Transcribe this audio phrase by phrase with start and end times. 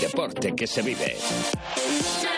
[0.00, 1.16] Deporte que se vive.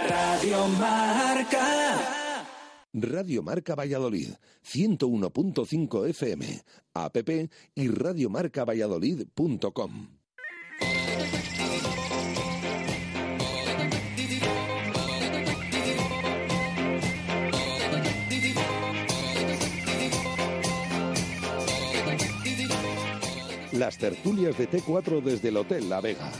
[0.08, 2.44] Radio Marca.
[2.92, 4.28] Radio Marca Valladolid,
[4.62, 6.62] 101.5 FM,
[6.94, 7.16] app
[7.74, 10.08] y radiomarcavalladolid.com.
[23.72, 26.32] Las tertulias de T4 desde el Hotel La Vega.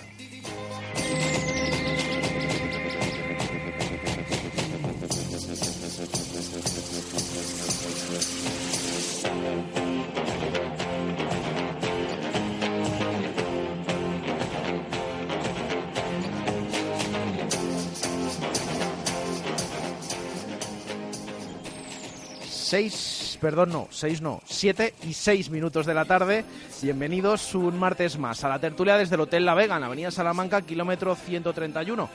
[22.67, 26.45] Seis, perdón, no, seis no, siete y seis minutos de la tarde.
[26.83, 30.11] Bienvenidos un martes más a la tertulia desde el Hotel La Vega, en la Avenida
[30.11, 32.09] Salamanca, kilómetro 131.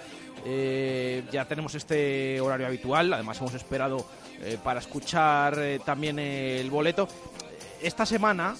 [0.45, 4.05] Eh, ya tenemos este horario habitual, además hemos esperado
[4.41, 7.07] eh, para escuchar eh, también el boleto.
[7.81, 8.55] Esta semana,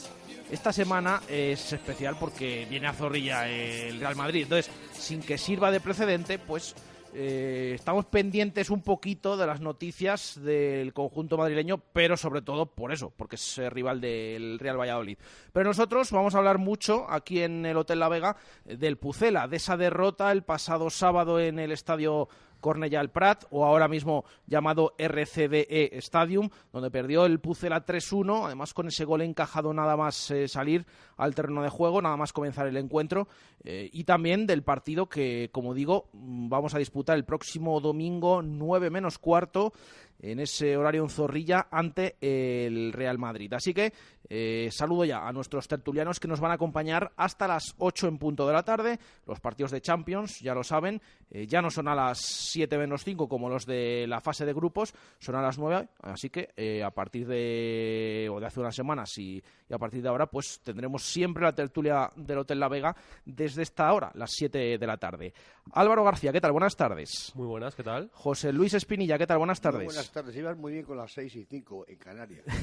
[0.52, 5.72] esta semana es especial porque viene a Zorrilla el Real Madrid, entonces sin que sirva
[5.72, 6.76] de precedente, pues
[7.14, 12.92] eh, estamos pendientes un poquito de las noticias del conjunto madrileño, pero sobre todo por
[12.92, 15.18] eso, porque es eh, rival del Real Valladolid.
[15.52, 19.48] Pero nosotros vamos a hablar mucho aquí en el Hotel La Vega eh, del Pucela,
[19.48, 22.30] de esa derrota el pasado sábado en el estadio
[22.62, 28.74] Cornellà al Prat, o ahora mismo llamado RCDE Stadium, donde perdió el Pucela 3-1, además
[28.74, 30.86] con ese gol encajado nada más eh, salir
[31.18, 33.28] al terreno de juego, nada más comenzar el encuentro,
[33.64, 38.42] eh, y también del partido que, como digo, mm, vamos a disputar el próximo domingo
[38.42, 39.74] 9 menos cuarto
[40.22, 43.52] en ese horario en Zorrilla ante el Real Madrid.
[43.54, 43.92] Así que
[44.30, 48.18] eh, saludo ya a nuestros tertulianos que nos van a acompañar hasta las 8 en
[48.18, 48.98] punto de la tarde.
[49.26, 53.04] Los partidos de Champions, ya lo saben, eh, ya no son a las 7 menos
[53.04, 55.90] 5 como los de la fase de grupos, son a las 9.
[56.04, 60.02] Así que eh, a partir de, o de hace unas semanas y, y a partir
[60.02, 62.96] de ahora, pues tendremos siempre la tertulia del Hotel La Vega
[63.26, 65.34] desde esta hora, las 7 de la tarde.
[65.74, 66.52] Álvaro García, ¿qué tal?
[66.52, 67.32] Buenas tardes.
[67.36, 68.10] Muy buenas, ¿qué tal?
[68.14, 69.38] José Luis Espinilla, ¿qué tal?
[69.38, 69.86] Buenas Muy tardes.
[69.86, 70.36] buenas tardes.
[70.36, 72.44] Ibas muy bien con las 6 y 5 en Canarias.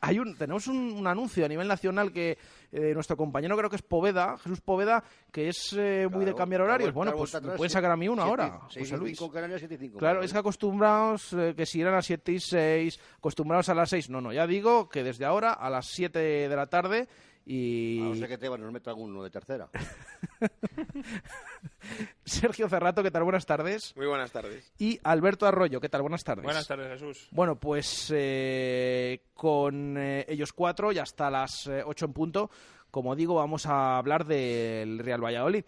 [0.00, 2.36] Hay un, tenemos un, un anuncio a nivel nacional que
[2.72, 6.36] eh, nuestro compañero creo que es Poveda, Jesús Poveda, que es eh, muy de Claro,
[6.36, 6.92] cambiar horarios.
[6.92, 9.18] vuelta- Bueno, pues atrás, puedes siete- sacar a mí uno siete- ahora, seis José Luis.
[9.18, 12.06] cinco Canarias, siete y cinco Claro, es que acostumbrados eh, que si eran a las
[12.06, 14.08] 7 y 6, acostumbrados a las 6.
[14.10, 17.06] No, no, ya digo que desde ahora a las 7 de la tarde
[17.50, 17.98] y...
[18.00, 19.70] A no ser que te nos metan uno de tercera.
[22.24, 23.24] Sergio Cerrato, ¿qué tal?
[23.24, 23.96] Buenas tardes.
[23.96, 24.70] Muy buenas tardes.
[24.76, 26.02] Y Alberto Arroyo, ¿qué tal?
[26.02, 26.44] Buenas tardes.
[26.44, 27.26] Buenas tardes, Jesús.
[27.30, 32.50] Bueno, pues eh, con eh, ellos cuatro y hasta las eh, ocho en punto,
[32.90, 35.64] como digo, vamos a hablar del Real Valladolid.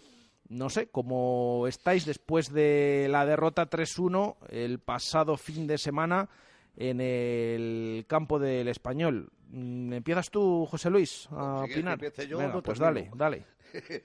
[0.51, 6.29] No sé, ¿cómo estáis después de la derrota 3-1 el pasado fin de semana
[6.77, 9.31] en el campo del Español?
[9.53, 11.95] Mm, ¿Empiezas tú, José Luis, a si que opinar?
[11.95, 13.11] empiece yo, Venga, no pues termino.
[13.17, 14.03] dale, dale.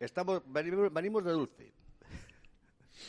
[0.00, 1.72] Estamos, venimos, venimos de dulce.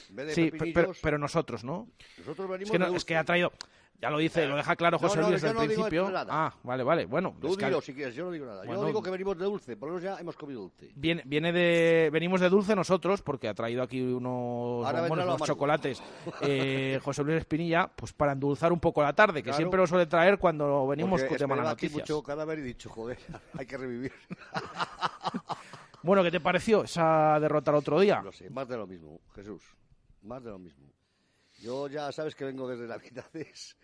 [0.10, 1.88] En vez de Sí, pero, pero nosotros, ¿no?
[2.18, 3.06] nosotros venimos Es que, no- de es dulce.
[3.06, 3.52] que ha traído...
[4.00, 6.12] Ya lo dice, lo deja claro José no, Luis desde no digo principio.
[6.30, 7.06] Ah, vale, vale.
[7.08, 8.64] Bueno, Tú es que al- dilo si quieres, yo no digo nada.
[8.64, 10.92] Bueno, yo digo que venimos de dulce, por lo menos ya hemos comido dulce.
[10.96, 16.04] Viene, viene de, venimos de dulce nosotros, porque ha traído aquí unos, bombones, unos chocolates
[16.42, 19.58] eh, José Luis Espinilla, pues para endulzar un poco la tarde, que Claro.
[19.58, 22.10] siempre lo suele traer cuando venimos Porque de malas esperaba aquí noticias.
[22.10, 23.18] mucho cadáver y dicho, joder,
[23.58, 24.12] hay que revivir.
[26.04, 28.22] Bueno, ¿qué te pareció esa derrota el otro día?
[28.22, 29.64] No sé, más de lo mismo, Jesús.
[30.22, 30.86] Más de lo mismo.
[31.60, 33.76] Yo ya sabes que vengo desde Navidades,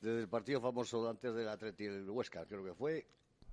[0.00, 3.06] desde el partido famoso antes del Atleti, el Huesca, creo que fue,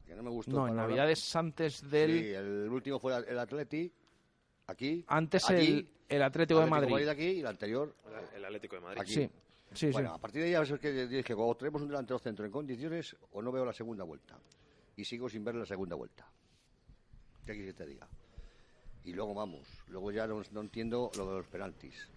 [0.05, 0.51] que no me gustó.
[0.51, 2.19] No, en Navidades antes del...
[2.19, 3.91] Sí, el último fue el Atleti,
[4.67, 5.03] aquí.
[5.07, 7.07] Antes allí, el, el Atlético de Atlético Madrid.
[7.09, 7.95] aquí y el anterior
[8.35, 9.01] El Atlético de Madrid.
[9.01, 9.13] aquí.
[9.13, 9.29] Sí,
[9.73, 10.15] sí, bueno, sí.
[10.15, 13.15] a partir de ahí ya ves que dije, cuando tenemos un delantero centro en condiciones,
[13.31, 14.37] o no veo la segunda vuelta.
[14.95, 16.27] Y sigo sin ver la segunda vuelta.
[17.45, 18.07] ¿Qué quieres que te diga?
[19.05, 22.09] Y luego vamos, luego ya no, no entiendo lo de los penaltis,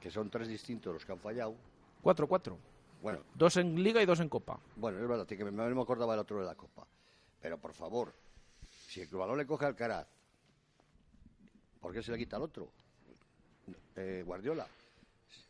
[0.00, 1.54] que son tres distintos los que han fallado.
[2.02, 2.56] 4-4.
[3.02, 4.58] Bueno, Dos en Liga y dos en Copa.
[4.76, 6.86] bueno, es verdad, que me, me acordaba el otro de la Copa.
[7.40, 8.12] Pero por favor,
[8.88, 10.06] si el balón le coge al Caraz,
[11.80, 12.68] ¿por qué se le quita al otro?
[13.96, 14.66] Eh, Guardiola.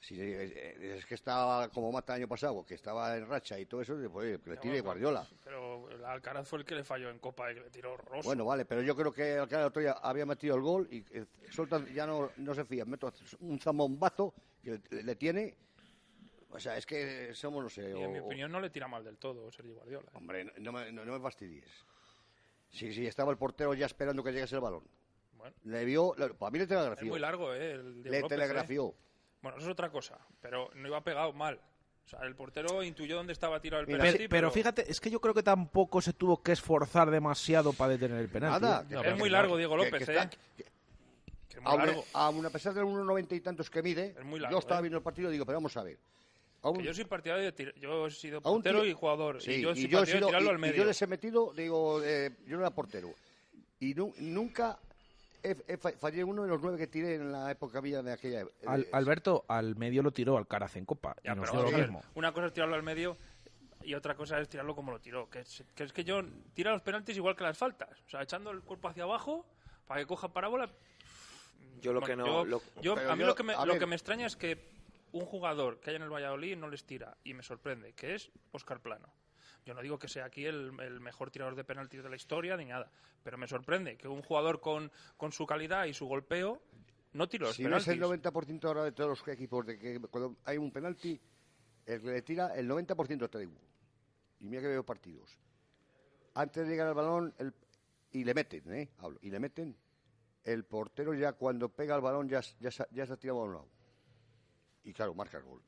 [0.00, 3.66] Si eh, es que estaba como Mata el año pasado, que estaba en racha y
[3.66, 5.26] todo eso, pues que le tire Guardiola.
[5.44, 8.28] Pero el Alcaraz fue el que le falló en Copa y que le tiró horroroso.
[8.28, 11.04] Bueno, vale, pero yo creo que Alcaraz el otro día había metido el gol y
[11.12, 11.26] eh,
[11.94, 12.84] ya no, no se fía.
[12.84, 15.56] Meto un zambombazo que le, le tiene.
[16.52, 17.82] O sea, es que somos, no sé.
[17.90, 20.10] y en o- mi opinión no le tira mal del todo Sergio Guardiola.
[20.14, 21.70] Hombre, no- no me, no, me fastidies.
[22.70, 24.84] Sí, sí, estaba el portero ya esperando que llegase el balón.
[25.34, 27.08] Bueno, Le vio, le- para mí le es telegrafió.
[27.08, 27.72] muy largo, ¿eh?
[27.72, 28.42] El Le López, ¿eh?
[29.42, 31.58] Bueno, eso es otra cosa, pero no iba pegado mal.
[32.04, 35.10] O sea, el portero intuyó dónde estaba tirado el penalti, Pero, pero fíjate, es que
[35.10, 38.62] yo creo que tampoco se tuvo que esforzar demasiado para detener el penalti.
[38.62, 38.84] Nada.
[39.04, 40.16] es muy largo Diego López, que ¿eh?
[40.18, 40.64] está- que-
[42.14, 44.80] aun a pesar de los 1,90 y tantos que mide, Es muy largo, yo estaba
[44.80, 44.82] ¿eh?
[44.82, 45.98] viendo el partido y digo, pero vamos a ver.
[46.62, 49.40] Aún- yo soy partidario de tir- Yo he sido portero tío- y jugador.
[49.40, 50.76] Sí, y yo soy y yo, he partidario sido- de tirarlo y- al y medio.
[50.76, 53.14] yo les he metido, digo, eh, yo no era portero.
[53.78, 54.78] Y nu- nunca
[55.98, 58.44] fallé uno de los nueve que tiré en la época mía de aquella.
[58.66, 61.16] Al- eh, Alberto, al medio lo tiró Alcaraz en Copa.
[61.24, 62.02] Ya, y nos pero lo mismo.
[62.14, 63.16] Una cosa es tirarlo al medio
[63.82, 65.28] y otra cosa es tirarlo como lo tiró.
[65.30, 66.22] Que es que, es que yo
[66.54, 67.90] tira los penaltis igual que las faltas.
[68.06, 69.46] O sea, echando el cuerpo hacia abajo
[69.86, 70.70] para que coja parábola.
[71.80, 72.26] Yo lo Bueno, que no.
[72.26, 74.36] yo- lo- yo- a mí yo- lo, que me, a lo que me extraña es
[74.36, 74.68] que
[75.12, 78.30] un jugador que haya en el Valladolid no les tira y me sorprende, que es
[78.52, 79.08] Oscar Plano.
[79.64, 82.56] Yo no digo que sea aquí el, el mejor tirador de penaltis de la historia
[82.56, 82.90] ni nada,
[83.22, 86.60] pero me sorprende que un jugador con, con su calidad y su golpeo
[87.12, 87.88] no tire los si penaltis.
[87.88, 91.20] el 90% ahora de todos los equipos de que cuando hay un penalti,
[91.86, 93.62] el que le tira el 90% está igual.
[94.40, 95.38] Y mira que veo partidos.
[96.34, 97.52] Antes de llegar al balón, el-
[98.12, 98.88] y le meten, ¿eh?
[98.98, 99.76] Hablo, y le meten,
[100.44, 103.52] el portero ya cuando pega el balón ya, ya, ya se ha tirado a un
[103.52, 103.68] lado.
[104.84, 105.60] Y claro, marca el gol.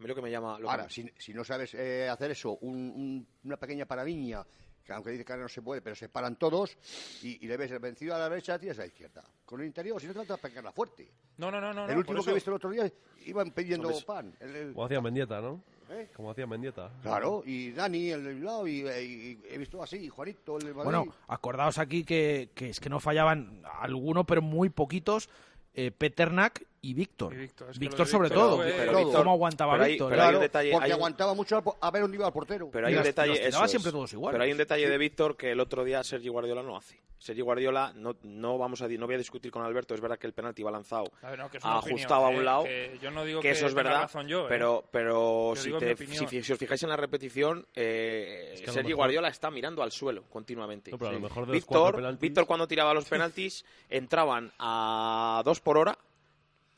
[0.00, 0.58] A mí lo que me llama.
[0.58, 3.84] lo que Ahora, me- si, si no sabes eh, hacer eso, un- un- una pequeña
[3.84, 4.42] paradiña,
[4.82, 6.74] que aunque dice que ahora no se puede, pero se paran todos,
[7.22, 9.22] y, y le ves el vencido a la derecha, tiras a la izquierda.
[9.44, 11.12] Con el interior, si no trata de pegarla fuerte.
[11.36, 11.86] No, no, no, no.
[11.86, 12.90] el último que he visto el otro día,
[13.26, 14.34] iban pidiendo Hombre, pan.
[14.40, 15.62] El- el- Como hacía Mendieta, ¿no?
[15.90, 16.08] ¿eh?
[16.16, 16.90] Como hacía Mendieta.
[17.02, 20.64] Claro, y Dani, el de lado, y, y- y he visto así, y Juanito, el
[20.64, 20.84] de Madrid.
[20.84, 25.28] Bueno, acordaos aquí que, que es que no fallaban alguno, pero muy poquitos.
[25.74, 27.34] eh, Peternak y Víctor.
[27.34, 28.58] Y Víctor, es que Víctor lo de sobre Víctor todo.
[28.58, 30.10] Pero ¿Cómo Víctor- aguantaba pero hay- Víctor?
[30.10, 32.32] pero hay un detalle- porque hay un- aguantaba mucho al a ver dónde iba el
[32.32, 32.70] portero.
[32.72, 33.32] Pero hay Y un detalle.
[33.68, 34.32] siempre todos igual.
[34.32, 36.98] Pero hay un detalle de Víctor que el otro día Sergi Guardiola no hace.
[37.18, 40.26] Sergi Guardiola, no, no vamos a no voy a discutir con Alberto, es verdad que
[40.26, 43.50] el penalti va lanzado no, ajustado a un eh, lado, que yo no digo que
[43.50, 44.48] eso es verdad, razón yo, eh.
[44.48, 48.68] pero, pero Yo si, te- si, si os fijáis en la repetición, eh, Es que
[48.70, 50.92] Sergi mejor- Guardiola está mirando al suelo continuamente.
[50.92, 55.98] Víctor, penaltis- Víctor cuando tiraba los penaltis entraban a dos por hora,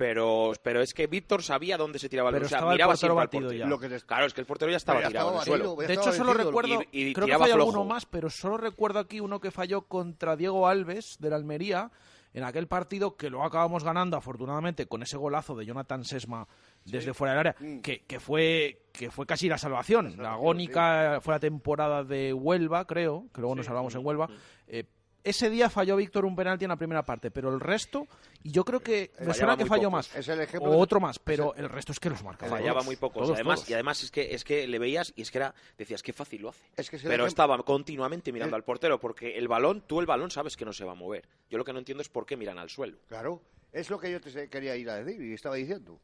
[0.03, 3.13] pero, pero es que Víctor sabía dónde se tiraba el Pero o sea, miraba siempre
[3.21, 3.59] al batido portero.
[3.61, 3.67] ya.
[3.69, 5.77] Lo que Claro, es que el portero ya estaba Pero tirado en el suelo.
[5.77, 7.71] batido, De hecho, solo recuerdo, Y- y creo que falló flojo.
[7.71, 11.93] alguno más, pero solo recuerdo aquí uno que falló contra Diego Alves del Almería
[12.35, 16.49] en aquel partido que lo acabamos ganando afortunadamente con ese golazo de Jonathan Sesma
[16.85, 17.79] desde fuera del área, Mm.
[17.81, 20.17] que, que fue que fue casi la salvación.
[20.19, 24.29] La agónica fue la temporada de Huelva, creo, que luego nos hablamos en Huelva.
[24.67, 24.85] Eh,
[25.25, 28.07] ese día falló Víctor un penalti en la primera parte, pero el resto,
[28.43, 29.93] y yo creo que me Fallaba suena que falló pocos.
[29.93, 32.51] más, Es el ejemplo o de- otro más, pero el resto es que los marcaba.
[32.57, 33.23] Fallaba todos, muy pocos.
[33.23, 33.71] todos, además, todos.
[33.71, 36.43] Y además es que, es que le veías y es que era, decías, qué fácil
[36.43, 36.63] lo hace.
[36.77, 39.83] Es que es el Pero ejemplo- estaba continuamente mirando El- al portero, porque el balón,
[39.87, 41.29] tú el balón sabes que no se va a mover.
[41.51, 42.99] Yo lo que no entiendo es por qué miran al suelo.
[43.09, 43.41] Claro,
[43.73, 45.99] es lo que yo te quería ir a decir y estaba diciendo.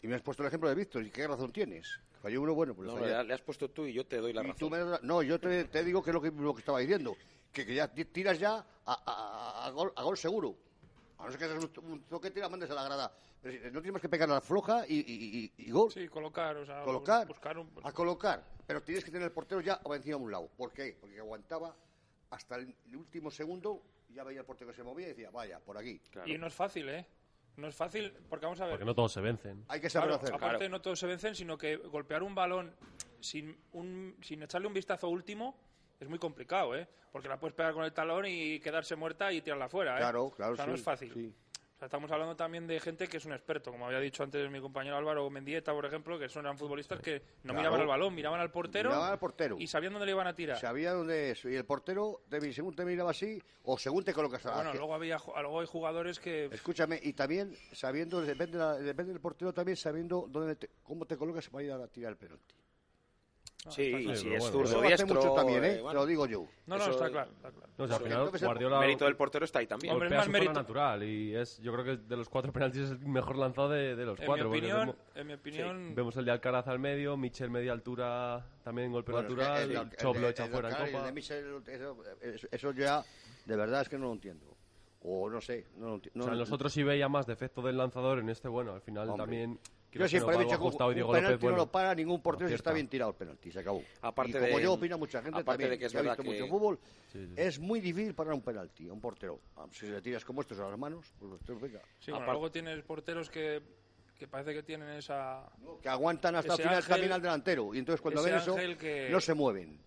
[0.00, 1.98] Y me has puesto el ejemplo de Víctor, ¿y qué razón tienes?
[2.22, 4.46] Falló uno, bueno, pues No, le has puesto tú y yo te doy la Y
[4.48, 4.58] razón.
[4.58, 7.16] tú me No, yo te, te digo que es lo que, lo que estaba diciendo.
[7.58, 10.54] Que, que ya ti- tiras ya a, a- a gol, a gol seguro.
[11.18, 13.12] A no ser que hagas un, un toque, tira, mandes a la grada.
[13.42, 15.90] Pero si- no tienes que pegar a la floja y, y- y- y gol.
[15.90, 17.26] Sí, colocar, o sea, colocar.
[17.26, 17.68] buscar un...
[17.82, 18.44] A colocar.
[18.64, 20.48] Pero tienes que tener el portero ya encima a un lado.
[20.56, 20.96] ¿Por qué?
[21.00, 21.74] Porque aguantaba
[22.30, 23.82] hasta el, el último segundo.
[24.10, 25.98] Ya veía el portero que se movía y decía, vaya, por aquí.
[26.12, 26.28] Claro.
[26.30, 27.06] Y no es fácil, ¿eh?
[27.56, 28.74] No es fácil, porque vamos a ver...
[28.74, 29.64] Porque no todos se vencen.
[29.66, 30.34] Hay que saber Claro, hacer.
[30.36, 32.72] aparte no todos se vencen, sino que golpear un balón
[33.18, 35.56] sin, un, sin echarle un vistazo último
[36.00, 36.86] es muy complicado, ¿eh?
[37.12, 39.98] Porque la puedes pegar con el talón y quedarse muerta y tirarla fuera, ¿eh?
[39.98, 41.12] Claro, claro, O sea, sí, no es fácil.
[41.12, 41.34] sí.
[41.74, 44.50] O sea, estamos hablando también de gente que es un experto, como había dicho antes
[44.50, 47.58] mi compañero Álvaro Mendieta, por ejemplo, que son eran futbolistas que no Claro.
[47.58, 49.56] miraban al balón, miraban al portero, Miraban al portero.
[49.60, 50.58] y sabían dónde le iban a tirar.
[50.58, 51.44] Sabía dónde es.
[51.44, 54.74] Y el portero, te- según te miraba así, o según te colocas a la bueno,
[54.74, 56.46] luego, había, luego hay jugadores que...
[56.46, 61.48] Escúchame, y también sabiendo, depende, depende del portero, también sabiendo dónde te- cómo te colocas
[61.48, 62.56] para ir a tirar el penalti.
[63.70, 65.14] Sí, y Sí, es bueno, zurdo, Eso hace diestro...
[65.14, 65.72] mucho también, ¿eh?
[65.80, 66.46] eh, Te lo digo yo.
[66.66, 67.30] No, no, eso- está claro.
[67.30, 67.68] Está claro.
[67.78, 69.92] No, o sea, al final Guardiola el mérito del portero está ahí también.
[69.92, 70.52] Hombre, es más mérito.
[70.52, 73.94] natural y es, yo creo que de los cuatro penaltis es el mejor lanzado de,
[73.96, 74.44] de los En mi cuatro.
[74.48, 75.94] porque opinión, vemos, en mi opinión...
[75.94, 79.72] vemos el de Alcaraz al medio, Michel media altura también en golpe Bueno, natural, el-
[79.72, 81.04] y el Chop de- lo echa fuera en el copa.
[81.06, 81.62] de Michel,
[82.50, 83.04] eso, ya,
[83.44, 84.46] de verdad, es que no lo entiendo.
[85.02, 85.66] O no sé.
[85.76, 88.80] No, no- o sea, nosotros sí veía más defecto del lanzador en este, bueno, al
[88.80, 89.22] final Hombre.
[89.22, 89.60] también...
[89.90, 92.48] Yo siempre he dicho que un, Diego penalti López, bueno, no lo para ningún portero
[92.48, 93.82] si está bien tirado el penalti, se acabó.
[94.02, 96.16] Aparte y como de- yo opina mucha gente aparte también, de que es ha verdad
[96.18, 96.78] visto que- mucho fútbol,
[97.10, 97.32] Sí, sí.
[97.36, 99.40] es muy difícil parar un penalti a un portero.
[99.56, 101.80] Ah, Si le tiras como estos a las manos, pues entonces, venga.
[101.98, 103.62] Sí, bueno, Aparte- luego tienes porteros que,
[104.18, 105.48] que parece que tienen esa...
[105.80, 107.74] Que aguantan hasta el final ángel- también al delantero.
[107.74, 109.80] Y entonces cuando ven eso, que- no se mueven.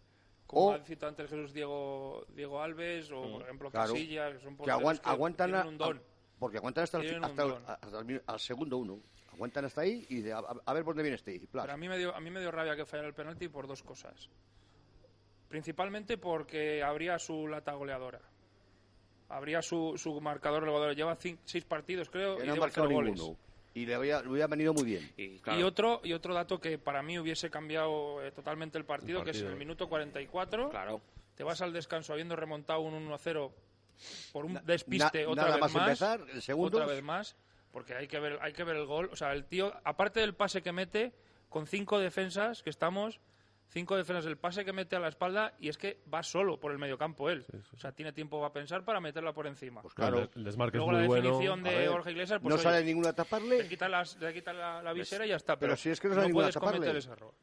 [0.48, 3.94] Como O- ha citado antes Jesús Diego, Diego Alves o, por ejemplo, Claro.
[3.94, 5.98] Casillas, que son que porteros aguan- que aguantan tienen un don.
[5.98, 6.02] a-
[6.40, 7.80] porque aguantan hasta, el, hasta,
[8.26, 9.00] hasta segundo uno.
[9.34, 11.34] Aguantan hasta ahí y de, a, a ver por dónde viene este.
[11.36, 11.64] Y plas.
[11.66, 13.68] Pero a mí, me dio, a mí me dio rabia que fallara el penalti por
[13.68, 14.30] dos cosas.
[15.50, 18.22] Principalmente porque habría su lata goleadora.
[19.30, 20.96] Habría su, su marcador goleador.
[20.96, 23.16] Lleva cin- seis partidos, creo, que y no lleva cero goles.
[23.16, 23.38] ninguno.
[23.74, 25.10] Y le había, le hubiera venido muy bien.
[25.16, 28.84] Y, claro, Y, otro, y otro dato que para mí hubiese cambiado eh, totalmente el
[28.86, 30.70] partido, El que es en el minuto 44.
[30.70, 31.02] claro.
[31.36, 33.52] Te vas al descanso habiendo remontado un 1-0
[34.34, 35.84] por un Na- despiste na- otra nada vez más más.
[35.88, 36.78] empezar, el segundo.
[36.78, 37.36] Otra vez más,
[37.72, 39.10] porque hay que ver, hay que ver el gol.
[39.12, 41.14] O sea, el tío, aparte del pase que mete,
[41.50, 43.20] con cinco defensas que estamos,
[43.68, 46.72] cinco defensas, el pase que mete a la espalda, y es que va solo por
[46.72, 47.46] el mediocampo él.
[47.74, 49.82] O sea, tiene tiempo para pensar para meterla por encima.
[49.82, 52.56] Pues Claro, el desmarque Luego es muy la definición de ver, Jorge Iglesias, pues no
[52.56, 53.68] oye, sale ninguno a le taparle.
[53.68, 55.58] quita, las- le quita la, la visera y ya está.
[55.58, 56.78] Pero Pero, si es que no sale a taparle.
[56.80, 57.34] cometer ese error.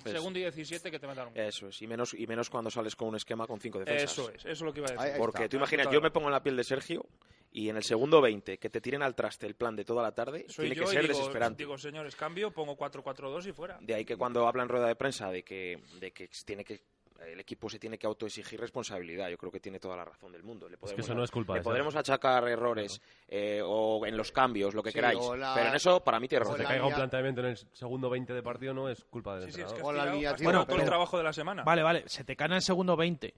[0.00, 1.16] Pues- Segundo y 17 que te gol.
[1.34, 1.82] Eso es.
[1.82, 4.12] Y menos, y menos cuando sales con un esquema con cinco defensas.
[4.12, 5.04] Eso es, eso es lo que iba a decir.
[5.06, 5.48] Ahí- ahí Porque está.
[5.50, 7.04] tú imaginas, yo me pongo en la piel de Sergio
[7.52, 10.12] y en el segundo 20 que te tiren al traste el plan de toda la
[10.12, 11.58] tarde Soy tiene yo que y ser digo, desesperante.
[11.62, 13.78] digo, señores, cambio, pongo 4-4-2 y fuera.
[13.80, 16.80] De ahí que cuando habla en rueda de prensa de que, de que tiene que
[17.26, 20.42] el equipo se tiene que autoexigir responsabilidad, yo creo que tiene toda la razón del
[20.42, 20.68] mundo.
[20.68, 24.32] Le Es que eso no es culpa le podremos achacar errores eh, o en los
[24.32, 26.62] cambios, lo que Sí, queráis, la- pero en eso para mí tiene o Que razón.
[26.66, 29.52] te caiga un planteamiento en el segundo 20 de partido no es culpa del Sí,
[29.52, 29.82] sí, es que entrenador.
[29.82, 31.62] has O la tirado- alineación, has tirado todo el trabajo de la semana.
[31.64, 33.34] Vale, vale, se te cae en el segundo 20.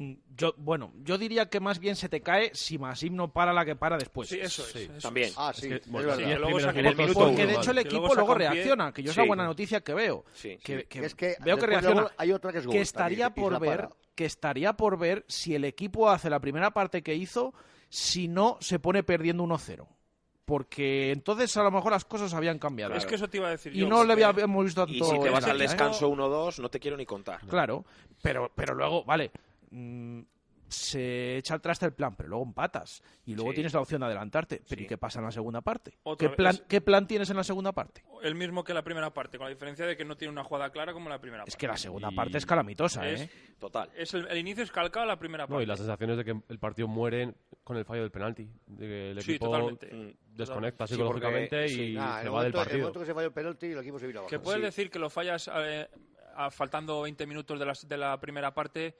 [0.00, 3.52] Mm, Yo, bueno, yo diría que más bien se te cae si Masip no para
[3.52, 4.28] la que para después.
[4.28, 4.68] Sí, eso es.
[4.68, 5.28] Sí, eso También.
[5.30, 5.34] es.
[5.36, 6.18] Ah, Es sí, que, es bueno, verdad.
[6.20, 9.10] los diez luego el Porque de hecho el que equipo luego luego reacciona, que yo
[9.10, 9.26] es la Sí.
[9.28, 10.24] buena noticia que veo.
[10.34, 10.84] Sí, que, sí.
[10.88, 12.06] que Es que veo que reacciona.
[12.16, 13.90] hay otra que es gol que estaría también, por ver, para.
[14.14, 17.52] que estaría por ver si el equipo hace la primera parte que hizo,
[17.88, 19.86] si no se pone perdiendo 1-0.
[20.44, 22.94] Porque entonces a lo mejor las cosas habían cambiado.
[22.94, 25.02] Es que eso te iba a decir y yo, no le habíamos visto tanto Y
[25.06, 25.64] si te vas al ¿eh?
[25.64, 27.40] descanso 1-2, no te quiero ni contar.
[27.46, 27.84] Claro,
[28.22, 29.30] pero, pero luego, vale,
[29.70, 30.20] mm,
[30.70, 33.54] se echa al traste el plan, pero luego empatas y luego Sí.
[33.54, 34.62] tienes la opción de adelantarte.
[34.68, 34.84] Pero Sí.
[34.84, 35.96] ¿y qué pasa en la segunda parte?
[36.18, 38.04] ¿Qué plan, ¿Qué plan tienes en la segunda parte?
[38.22, 40.68] El mismo que la primera parte, con la diferencia de que no tiene una jugada
[40.70, 41.48] clara como la primera parte.
[41.50, 43.30] Es que la segunda Y- parte es calamitosa, Es- ¿eh?
[43.58, 43.88] Total.
[43.96, 45.54] Es el, el inicio es calcado a la primera parte.
[45.54, 47.32] No, y la sensación es de que el partido muere
[47.64, 48.46] con el fallo del penalti.
[48.66, 49.86] De que el Sí, equipo totalmente.
[49.90, 52.78] Mm, desconecta Sí, psicológicamente porque- y sí, Nah, se va del momento- el partido.
[52.80, 54.30] momento que se falló el penalti, el equipo se vino abajo.
[54.30, 54.64] Que puedes Sí.
[54.66, 55.88] decir que lo fallas eh,
[56.36, 58.94] a- faltando 20 minutos de la, de la primera parte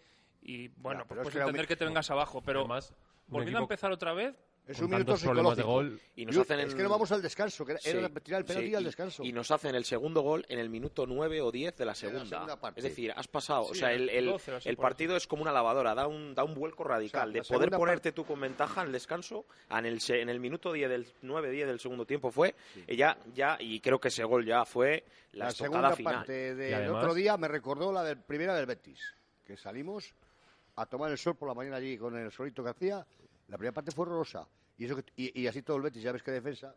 [0.50, 2.92] y, bueno, Ya, pues es puedes entender que te vengas abajo, pero Además,
[3.26, 4.34] volviendo a empezar otra vez,
[4.66, 5.66] Es un minuto problemas de psicológico.
[5.94, 6.00] gol.
[6.16, 8.40] Y nos hacen Es el- que no vamos al descanso, que era, Sí, era tirar
[8.40, 9.24] el penalti sí, al y- descanso.
[9.24, 12.26] Y nos hacen el segundo gol en el minuto 9 o 10 de la segunda.
[12.26, 12.80] segunda parte.
[12.80, 13.62] Es decir, has pasado.
[13.62, 15.52] o Sí, sea, en el, el el- 12 o así el partido es como una
[15.52, 17.28] lavadora, da un, da un vuelco radical.
[17.30, 20.28] la de poder segunda ponerte tú con ventaja en el descanso, en el, se- en
[20.28, 22.54] el minuto 10 del 9-10 del segundo tiempo fue.
[22.86, 26.14] eh, Ya, ya, y creo que ese gol ya fue la, La segunda final.
[26.16, 29.00] parte Y del además- otro día me recordó la del primera del Betis,
[29.46, 30.12] que salimos
[30.80, 33.06] a tomar el sol por la mañana allí con el solito que hacía.
[33.48, 34.46] La primera parte fue horrorosa.
[34.78, 36.74] Y, eso que- y, y así todo el Betis, ya ves qué defensa.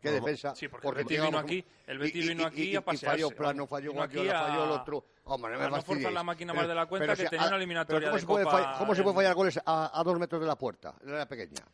[0.00, 0.54] Qué No, defensa.
[0.54, 3.06] sí, porque el Betis vino aquí- el Betis y- vino aquí y- a y pasearse,
[3.22, 5.04] falló plano, falló Guardiola, aquí a- falló el otro.
[5.24, 7.48] Hombre, no me a no forzar la máquina más de la cuenta, que tenía ah,
[7.48, 10.00] una eliminatoria ¿cómo de se puede Copa fall- ¿Cómo se puede en- fallar goles a,
[10.00, 11.64] a dos metros de la puerta, de la pequeña?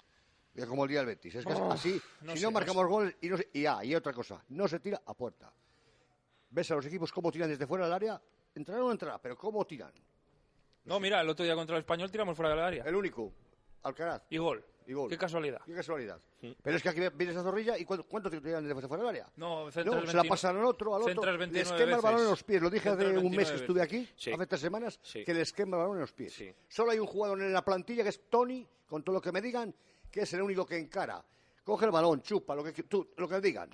[0.55, 1.37] Es como el día del Betis.
[1.37, 3.83] Es que es así, no si sé, no marcamos goles y, no se- y, ah,
[3.83, 5.51] y otra cosa, no se tira a puerta.
[6.51, 8.21] ¿Ves a los equipos cómo tiran desde fuera del área?
[8.55, 9.93] Entrará o no entrará, pero ¿cómo tiran?
[10.89, 12.85] No, mira, el otro día contra el Español tiramos fuera del área.
[12.85, 13.33] El único,
[13.83, 14.23] Alcaraz.
[14.31, 14.65] Y gol.
[14.87, 15.11] Y gol.
[15.11, 15.61] Qué casualidad.
[15.67, 16.19] Qué casualidad.
[16.63, 19.09] Pero es que aquí vienes a Zorrilla y ¿cuánto, cuánto te tiran desde fuera del
[19.09, 19.27] área?
[19.37, 21.25] No, No, se la 29 pasan al otro, al otro.
[21.25, 22.63] Les 29 quema el balón en los pies.
[22.63, 24.33] Lo dije hace un mes que 29 estuve aquí, Sí.
[24.33, 25.25] hace tres semanas, Sí.
[25.25, 26.43] que les quema el balón en los pies.
[26.69, 29.43] Solo hay un jugador en la plantilla que es Tony, con todo lo que me
[29.43, 29.75] digan,
[30.11, 31.23] que es el único que encara.
[31.65, 33.69] Coge el balón, chupa, lo que, tú, lo que digan,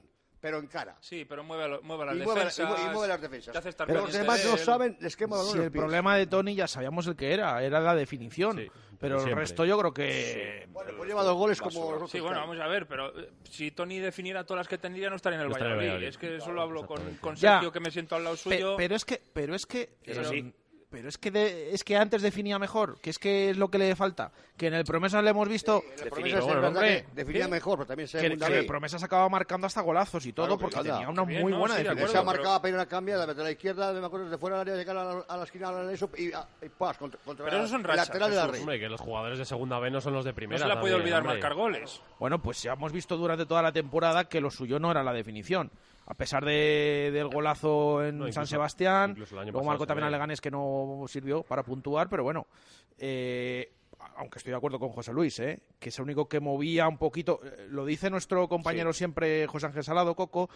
[0.44, 0.94] pero encara.
[1.00, 2.58] Sí, pero mueve, lo- mueve las Y mueve, defensas.
[2.58, 3.52] y mueve- y mueve las defensas.
[3.52, 5.70] te hace estar pero los demás de no saben, les quema el en el los
[5.70, 5.80] pies.
[5.80, 8.58] problema de Tony ya sabíamos el que era, era la definición.
[8.58, 8.70] Sí,
[9.00, 10.68] pero el resto yo creo que...
[10.68, 12.10] Bueno, pues lleva dos goles como los.
[12.10, 15.16] Sí, bueno, vamos a ver, pero eh, si Tony definiera todas las que tendría, no
[15.16, 15.86] estaría en el No en el Valladolid.
[15.88, 16.08] Valladolid.
[16.08, 17.52] Es que eso lo hablo con, con Ya.
[17.52, 18.74] Sergio, que me siento al lado Pe- suyo.
[18.76, 19.22] pero es que...
[19.32, 19.96] Pero es que...
[20.02, 20.54] Eso eh, sí.
[20.94, 23.78] Pero es que, de- es que antes definía mejor, que es que es lo que
[23.78, 24.30] le falta.
[24.56, 26.70] Que en el Promesas le hemos visto promesa es bueno,
[27.12, 27.50] definía Sí.
[27.50, 30.60] mejor, pero también se que, que el Promesas acaba marcando hasta golazos y todo, Claro,
[30.60, 30.92] porque anda.
[30.94, 32.12] tenía una bien, muy no, buena sí, de definición.
[32.12, 34.76] Se ha marcado apenas una cambiada desde la izquierda, me acuerdo, desde fuera del área,
[34.76, 37.44] llegar a la, a la esquina a la eso y, ah, y pas, contra, contra
[37.44, 38.60] Pero la- esos son rachas, lateral de la red.
[38.60, 40.60] Hombre, que los jugadores de segunda B no son los de No primera.
[40.60, 41.34] se le puede también, olvidar hombre.
[41.34, 42.00] marcar goles.
[42.20, 45.12] Bueno, pues ya hemos visto durante toda la temporada que lo suyo no era la
[45.12, 45.70] definición.
[46.06, 50.10] A pesar de- del golazo en No, incluso- San Sebastián, luego marcó también a.
[50.10, 52.46] Leganés que no sirvió para puntuar, pero bueno,
[52.98, 53.72] eh,
[54.16, 55.60] aunque estoy de acuerdo con José Luis, ¿eh?
[55.80, 59.66] que es el único que movía un poquito, eh, lo dice nuestro compañero siempre José
[59.66, 60.50] Ángel Salado, Coco,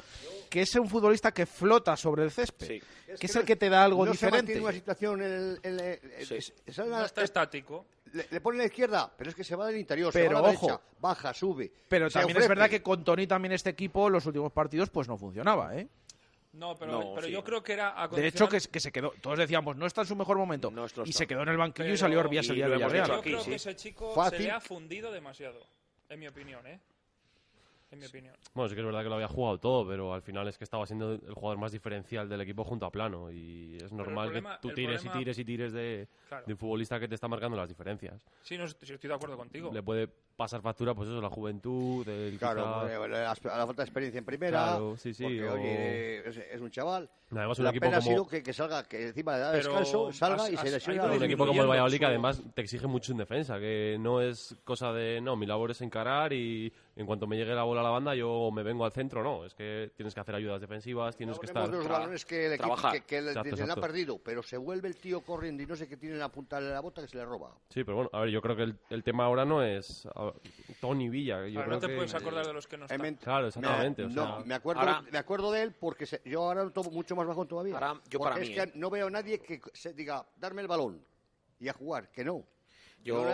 [0.50, 2.82] que es un futbolista que flota sobre el césped, Sí.
[3.18, 4.36] que es el que te da algo no diferente.
[4.38, 5.60] se mantiene una situación en el...
[5.62, 6.34] en el- Sí.
[6.36, 7.86] es- es No está estático.
[8.12, 10.34] Le, le pone a la izquierda, pero es que se va del interior, se Pero,
[10.34, 10.66] va a la ojo.
[10.66, 11.72] derecha, baja, sube.
[11.88, 15.08] Pero se también es verdad que con Tony también este equipo los últimos partidos pues
[15.08, 15.88] no funcionaba, ¿eh?
[16.54, 17.32] No, pero, No, pero sí.
[17.32, 20.00] yo creo que era a De hecho, que, que se quedó, todos decíamos, no está
[20.00, 20.70] en su mejor momento.
[20.70, 21.04] No y está.
[21.06, 23.06] se quedó en el banquillo y Pero- salió el día lo de Villarreal.
[23.08, 23.50] Yo creo sí.
[23.50, 24.38] que ese chico Fácil.
[24.38, 25.60] se le ha fundido demasiado,
[26.08, 26.80] en mi opinión, ¿eh?
[27.90, 28.34] En mi opinión.
[28.52, 30.64] Bueno, sí que es verdad que lo había jugado todo, pero al final es que
[30.64, 33.30] estaba siendo el jugador más diferencial del equipo junto a Plano.
[33.30, 36.44] Y es normal problema- que tú tires problema- y tires y tires de, Claro.
[36.46, 38.22] de un futbolista que te está marcando las diferencias.
[38.42, 39.70] Sí, no, sí, estoy de acuerdo contigo.
[39.72, 43.86] Le puede pasar factura, pues eso, la juventud, el Claro, quizá- la, la falta de
[43.86, 44.50] experiencia en primera.
[44.68, 47.10] Claro, sí, sí, Porque, o- oye, es, es un chaval.
[47.32, 49.52] Además, un la equipo pena ha como- sido que, que salga, que encima le da
[49.52, 51.02] Pero descanso, salga has- y se has- lesiona.
[51.02, 53.96] ha ido un equipo como el Valladolid que además te exige mucho en defensa, que
[53.98, 57.64] no es cosa de, no, mi labor es encarar y en cuanto me llegue la
[57.64, 60.34] bola a la banda yo me vengo al centro, no, es que tienes que hacer
[60.36, 61.68] ayudas defensivas, tienes que estar...
[61.68, 62.92] de los balones que el equipo trabajar.
[62.92, 65.74] que, que el- Exacto, le ha perdido, pero se vuelve el tío corriendo y no
[65.76, 67.50] sé qué tiene en la punta de la bota que se le roba.
[67.68, 70.27] Sí, pero bueno, a ver, yo creo que el, el tema ahora no es a-
[70.80, 71.46] Tony Villa.
[71.48, 73.14] Yo Ahora, creo no te que- puedes acordar de los que no Eh, están.
[73.16, 76.20] Claro, exactamente, Me, o no, sea- me, acuerdo, Ahora- me acuerdo de él porque se-
[76.24, 77.74] yo ahora lo tomo mucho más bajón todavía.
[77.74, 78.72] Ahora, yo porque para es mí, que ¿eh?
[78.74, 81.04] no veo a nadie que se diga, darme el balón
[81.60, 82.44] y a jugar, que no.
[83.04, 83.24] Yo,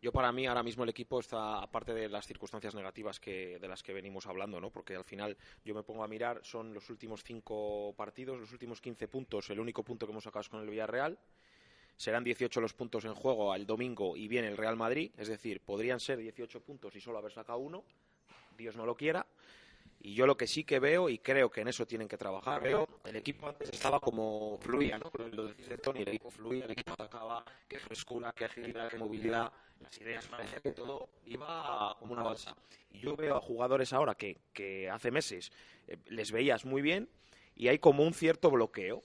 [0.00, 3.68] yo para mí ahora mismo el equipo está, aparte de las circunstancias negativas que, de
[3.68, 4.70] las que venimos hablando, ¿no?
[4.70, 8.80] porque al final yo me pongo a mirar, son los últimos cinco partidos, los últimos
[8.80, 11.18] 15 puntos, el único punto que hemos sacado es con el Villarreal.
[12.00, 15.60] Serán 18 los puntos en juego al domingo y viene el Real Madrid, es decir,
[15.60, 17.84] podrían ser 18 puntos y solo haber sacado uno,
[18.56, 19.26] Dios no lo quiera.
[20.00, 22.62] Y yo lo que sí que veo, y creo que en eso tienen que trabajar,
[22.62, 25.12] veo, el equipo antes estaba como fluía, ¿no?
[25.30, 28.96] Lo decís de Tony, el equipo fluía, el equipo atacaba, qué frescura, qué agilidad, qué
[28.96, 32.56] movilidad, las ideas, parecía que todo iba como una balsa.
[32.92, 35.52] Y yo veo a jugadores ahora que, que hace meses
[35.86, 37.10] eh, les veías muy bien
[37.54, 39.02] y hay como un cierto bloqueo.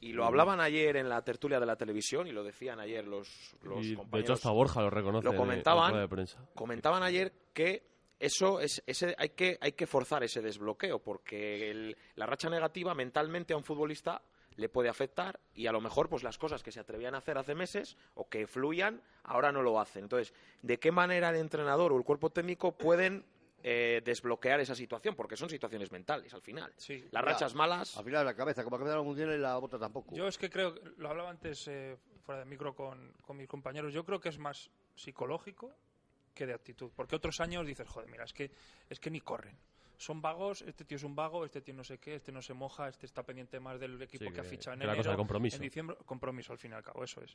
[0.00, 3.54] Y lo hablaban ayer en la tertulia de la televisión y lo decían ayer los,
[3.62, 5.24] los y de compañeros hecho hasta Borja lo reconoce.
[5.24, 6.38] lo comentaban, de prensa.
[6.54, 11.96] comentaban ayer que eso es ese hay que hay que forzar ese desbloqueo porque el-
[12.14, 14.22] la racha negativa mentalmente a un futbolista
[14.56, 17.36] le puede afectar y a lo mejor pues las cosas que se atrevían a hacer
[17.38, 21.92] hace meses o que fluían ahora no lo hacen entonces de qué manera el entrenador
[21.92, 23.24] o el cuerpo técnico pueden
[23.62, 27.00] eh, desbloquear esa situación porque son situaciones mentales al final Sí.
[27.12, 29.56] las Ya, rachas malas Al final la cabeza, como la cabeza no funciona y la
[29.58, 30.14] bota tampoco.
[30.14, 33.92] Yo es que creo, lo hablaba antes eh, fuera de micro con, con mis compañeros,
[33.92, 35.74] yo creo que es más psicológico
[36.34, 36.90] que de actitud.
[36.96, 38.50] Porque otros años dices, joder, mira, es que,
[38.88, 39.56] es que ni corren.
[40.02, 42.54] Son vagos, este tío es un vago, este tío no sé qué, este no se
[42.54, 45.04] moja, este está pendiente más del equipo Sí, que, ha fichado en que la enero,
[45.04, 45.56] cosa de compromiso.
[45.58, 47.32] en diciembre, compromiso al fin y al cabo, eso es.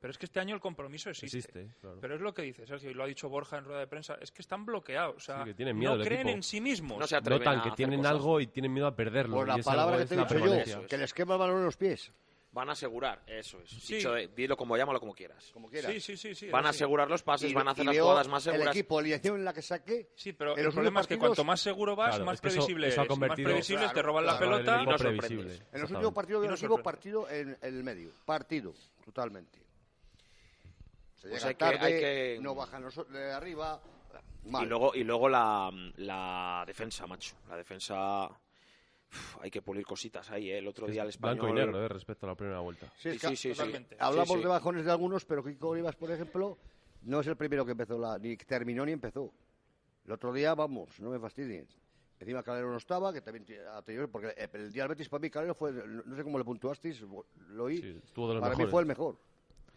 [0.00, 1.38] Pero es que este año el compromiso existe.
[1.38, 1.98] Existe, claro.
[2.00, 4.18] Pero es lo que dice Sergio, y lo ha dicho Borja en rueda de prensa,
[4.20, 6.36] es que están bloqueados, o sea, Sí, que tienen miedo no creen equipo.
[6.38, 6.98] en sí mismos.
[6.98, 8.12] no se atreven Notan a que tienen cosas.
[8.12, 9.36] algo y tienen miedo a perderlo.
[9.36, 11.76] Por la palabra que te he dicho yo, que les quema el balón en los
[11.76, 12.12] pies,
[12.58, 13.96] van a asegurar eso es Sí.
[13.96, 15.90] Dicho de- dilo como llámalo como quieras como quieras.
[15.92, 16.48] Sí, sí, sí, sí.
[16.50, 18.74] van a asegurar los pases Y- van a hacer y las jugadas más El seguras
[18.76, 21.44] equipo, la dirección en la que saqué, Sí, pero el los problema es que cuanto
[21.44, 23.10] más seguro vas, Claro, más es que eso- previsible eso ha es.
[23.10, 24.74] Y más previsibles te Claro, roban la pelota.
[24.74, 25.42] el equipo no previsible.
[25.42, 25.62] sorprendes.
[25.72, 26.84] En los últimos partidos Y del no equipo, sorprende.
[26.84, 28.10] partido en, en el medio.
[28.24, 29.58] Partido, totalmente.
[31.16, 33.80] Se Pues llega hay que- tarde, hay que- no bajan los de arriba.
[34.44, 34.64] Mal.
[34.64, 37.34] Y luego, y luego la, la defensa, macho.
[37.48, 38.28] La defensa.
[39.12, 40.58] Uf, hay que pulir cositas ahí, ¿eh?
[40.58, 41.38] El otro día el español.
[41.40, 42.86] Blanco y negro, eh, respecto a la primera vuelta.
[42.96, 43.62] Sí, es Sí, que sí, sí.
[43.98, 44.40] Hablamos Sí, sí.
[44.42, 46.58] de bajones de algunos, pero Kiko Olivas, por ejemplo,
[47.02, 49.32] no es el primero que empezó, la, ni terminó ni empezó.
[50.04, 51.66] El otro día, vamos, no me fastidien.
[52.20, 53.44] Encima Calero no estaba, que también
[53.84, 57.00] tenido, porque el, día del Betis para mí Calero fue, no sé cómo le puntuasteis,
[57.02, 58.70] lo oí, Sí, estuvo de los para mí mejores.
[58.72, 59.16] fue el mejor.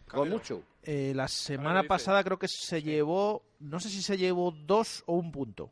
[0.08, 0.62] Con mucho.
[0.82, 5.14] Eh, la semana pasada creo que se llevó, no sé si se llevó dos o
[5.14, 5.70] un punto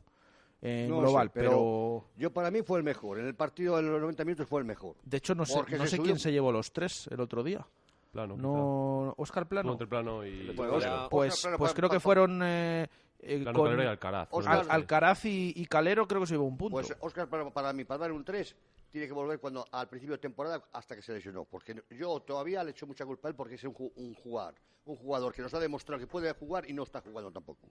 [0.61, 1.49] en No global, sé, pero...
[1.49, 3.19] pero- Yo para mí fue el mejor.
[3.19, 4.95] En el partido de los 90 minutos fue el mejor.
[5.03, 7.19] de hecho no sé, Porque no se sé subió- quién se llevó los tres el
[7.19, 7.65] otro día.
[8.11, 9.47] Plano, No, Oscar.
[9.47, 9.71] Plano.
[9.71, 10.51] Entre plano y.
[10.55, 12.87] Pues, Oscar- Pues, Oscar Plano pues pa- creo que fueron eh,
[13.19, 14.27] eh, Plano, con Calero y Alcaraz.
[14.31, 16.73] Oscar- Al- y, y Calero creo que se llevó un punto.
[16.73, 18.53] Pues Oscar, para, para mí, para dar un 3,
[18.91, 21.45] tiene que volver cuando al principio de temporada hasta que se lesionó.
[21.45, 24.97] Porque yo todavía le echo mucha culpa a él porque es un, un jugador, un
[24.97, 27.65] jugador que nos ha demostrado que puede jugar y no está jugando tampoco.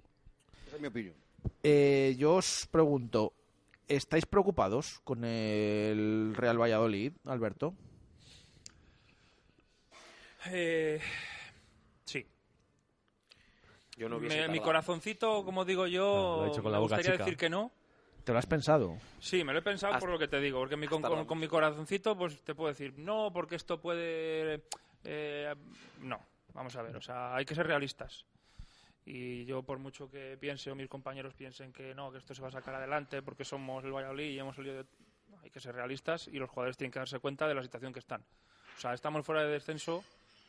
[0.70, 1.16] Esa es mi opinión.
[1.64, 3.33] Eh, yo os pregunto,
[3.88, 7.74] ¿estáis preocupados con el Real Valladolid, Alberto?
[10.46, 11.00] Eh,
[12.04, 12.24] sí.
[13.96, 17.24] Yo no Me- mi corazoncito, como digo yo, dicho con me gustaría chica.
[17.24, 17.72] decir que no.
[18.22, 18.96] ¿Te lo has pensado?
[19.18, 21.38] Sí, me lo he pensado Hasta- por lo que te digo, porque mi, con, con
[21.40, 24.62] mi corazoncito pues te puedo decir, no, porque esto puede...
[25.02, 25.52] eh,
[25.98, 28.24] no, vamos a ver, o sea, hay que ser realistas.
[29.12, 32.40] Y yo, por mucho que piense o mis compañeros piensen que no, que esto se
[32.42, 34.85] va a sacar adelante porque somos el Valladolid y hemos salido de...
[35.42, 37.99] hay que ser realistas y los jugadores tienen que darse cuenta de la situación que
[37.99, 38.20] están.
[38.77, 40.05] O sea, estamos fuera de descenso,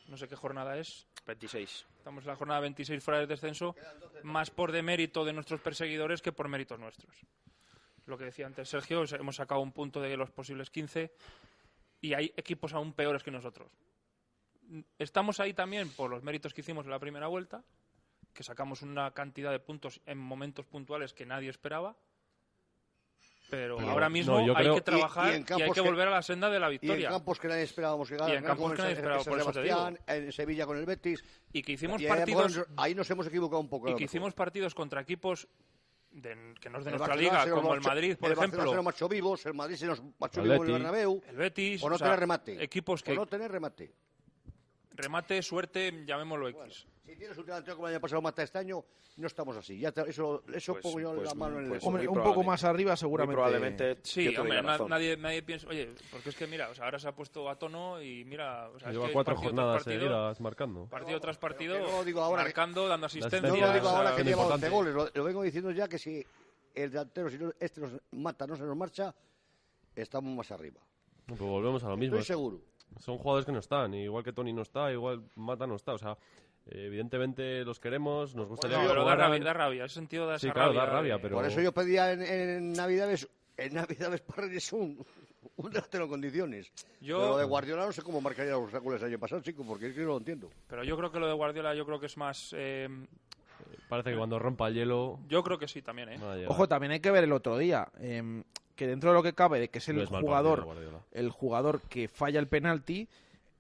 [0.10, 1.88] no sé qué jornada es, 26.
[1.98, 3.76] Estamos en la jornada 26 fuera del descenso,
[4.22, 7.16] más por demérito de nuestros perseguidores que por méritos nuestros.
[8.06, 11.12] Lo que decía antes Sergio, hemos sacado un punto de los posibles 15
[12.00, 13.72] y hay equipos aún peores que nosotros.
[15.00, 17.64] Estamos ahí también por los méritos que hicimos en la primera vuelta,
[18.34, 21.96] que sacamos una cantidad de puntos en momentos puntuales que nadie esperaba.
[23.50, 26.08] Pero Pero, ahora no, mismo yo hay creo- que trabajar y hay que que- volver
[26.08, 27.10] a la senda de la Y en victoria.
[27.10, 29.62] campos que nadie esperábamos que ganara, Y en campos que nadie esperaba, por eso te
[29.64, 29.90] digo.
[30.08, 31.22] en Sevilla con el Betis.
[31.52, 33.90] Y que hicimos ahí, partidos ahí nos hemos equivocado un poco.
[33.90, 35.50] y que hicimos partidos contra equipos
[36.12, 38.64] de- que no es de El nuestra Barcelona liga, como el Madrid, por el Barcelona
[38.64, 40.74] se ejemplo, nos vivos, el Madrid se nos marchó El vivo en el Betis.
[40.84, 41.24] Bernabéu.
[41.28, 42.64] el Betis, O no o sea, tener remate.
[42.64, 43.94] equipos que O no tener remate.
[44.94, 46.86] remate, suerte, llamémoslo X.
[47.04, 48.86] Si tienes un delantero como el año pasado mata este año,
[49.18, 49.80] no estamos así.
[49.80, 51.70] Ya te- eso eso Pues- pongo yo pues- la mano en el...
[51.72, 53.34] pues Hombre, un poco más arriba seguramente.
[53.36, 57.00] probablemente Sí, hombre, na- nadie, nadie piensa, oye, porque es que mira, o sea, ahora
[57.00, 59.84] se ha puesto a tono y mira, o sea, es Lleva que cuatro partido jornadas
[59.84, 60.86] partido, seguidas marcando.
[60.86, 63.90] partido tras partido, no lo digo ahora que- marcando, dando asistencia, no lo digo o
[63.90, 64.70] sea, ahora que lleva 11 importante.
[64.70, 66.24] goles, lo, lo vengo diciendo ya que si
[66.76, 69.14] el delantero, si no- este nos mata, no se nos marcha,
[69.96, 70.80] estamos más arriba.
[71.26, 72.18] Pues volvemos a lo mismo.
[72.18, 72.62] Estoy seguro.
[73.00, 75.94] Son jugadores que no están, igual que Tony no está, igual Mata no está.
[75.94, 76.18] O sea,
[76.68, 80.28] eh, evidentemente los queremos, nos gustaría No, que pero da rabia, da rabia, ese sentido
[80.28, 80.96] da Sí, esa claro, da rabia.
[80.96, 85.04] rabia, de- pero- Por eso yo pedía en, en Navidades, en Navidades para Reyes un,
[85.58, 86.72] un delantero en condiciones.
[87.02, 89.64] Yo- Pero lo de Guardiola no sé cómo marcaría los goles el año pasado, chico,
[89.68, 90.50] porque es que no lo entiendo.
[90.68, 92.54] Pero yo creo que lo de Guardiola, yo creo que es más...
[92.58, 92.88] eh,
[93.90, 95.20] Parece que cuando rompa el hielo.
[95.28, 96.46] yo creo que sí también, ¿eh?
[96.48, 98.44] Ojo, también hay que ver el otro día, em,
[98.76, 101.30] que dentro de lo que cabe, de que es el No es jugador, partido, el
[101.30, 103.08] jugador que falla el penalti,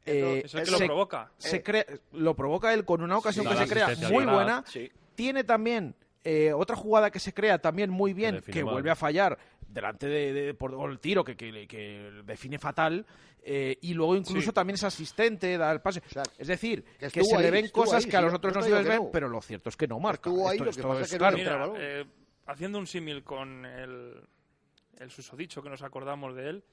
[0.06, 1.32] eh, Es el que se, lo provoca.
[1.38, 4.64] se crea- lo provoca él con una ocasión Sí, que se crea muy buena.
[4.68, 4.92] Sí.
[5.16, 8.74] Tiene también eh, otra jugada que se crea también muy bien, que mal.
[8.74, 9.38] vuelve a fallar
[9.68, 13.06] delante de, de- por el tiro que, que, que define fatal.
[13.44, 14.54] eh, y luego incluso Sí.
[14.54, 16.04] también es asistente, da el pase.
[16.08, 18.70] sea, es decir, que se le ven cosas ahí, que a los otros no se
[18.70, 19.10] les ven, no.
[19.12, 20.30] pero lo cierto es que no marca.
[20.30, 21.38] Estuvo ahí, Esto- esto es es claro.
[21.38, 22.06] Mira, eh,
[22.46, 24.22] haciendo un símil con el,
[25.00, 26.64] el susodicho que nos acordamos de él,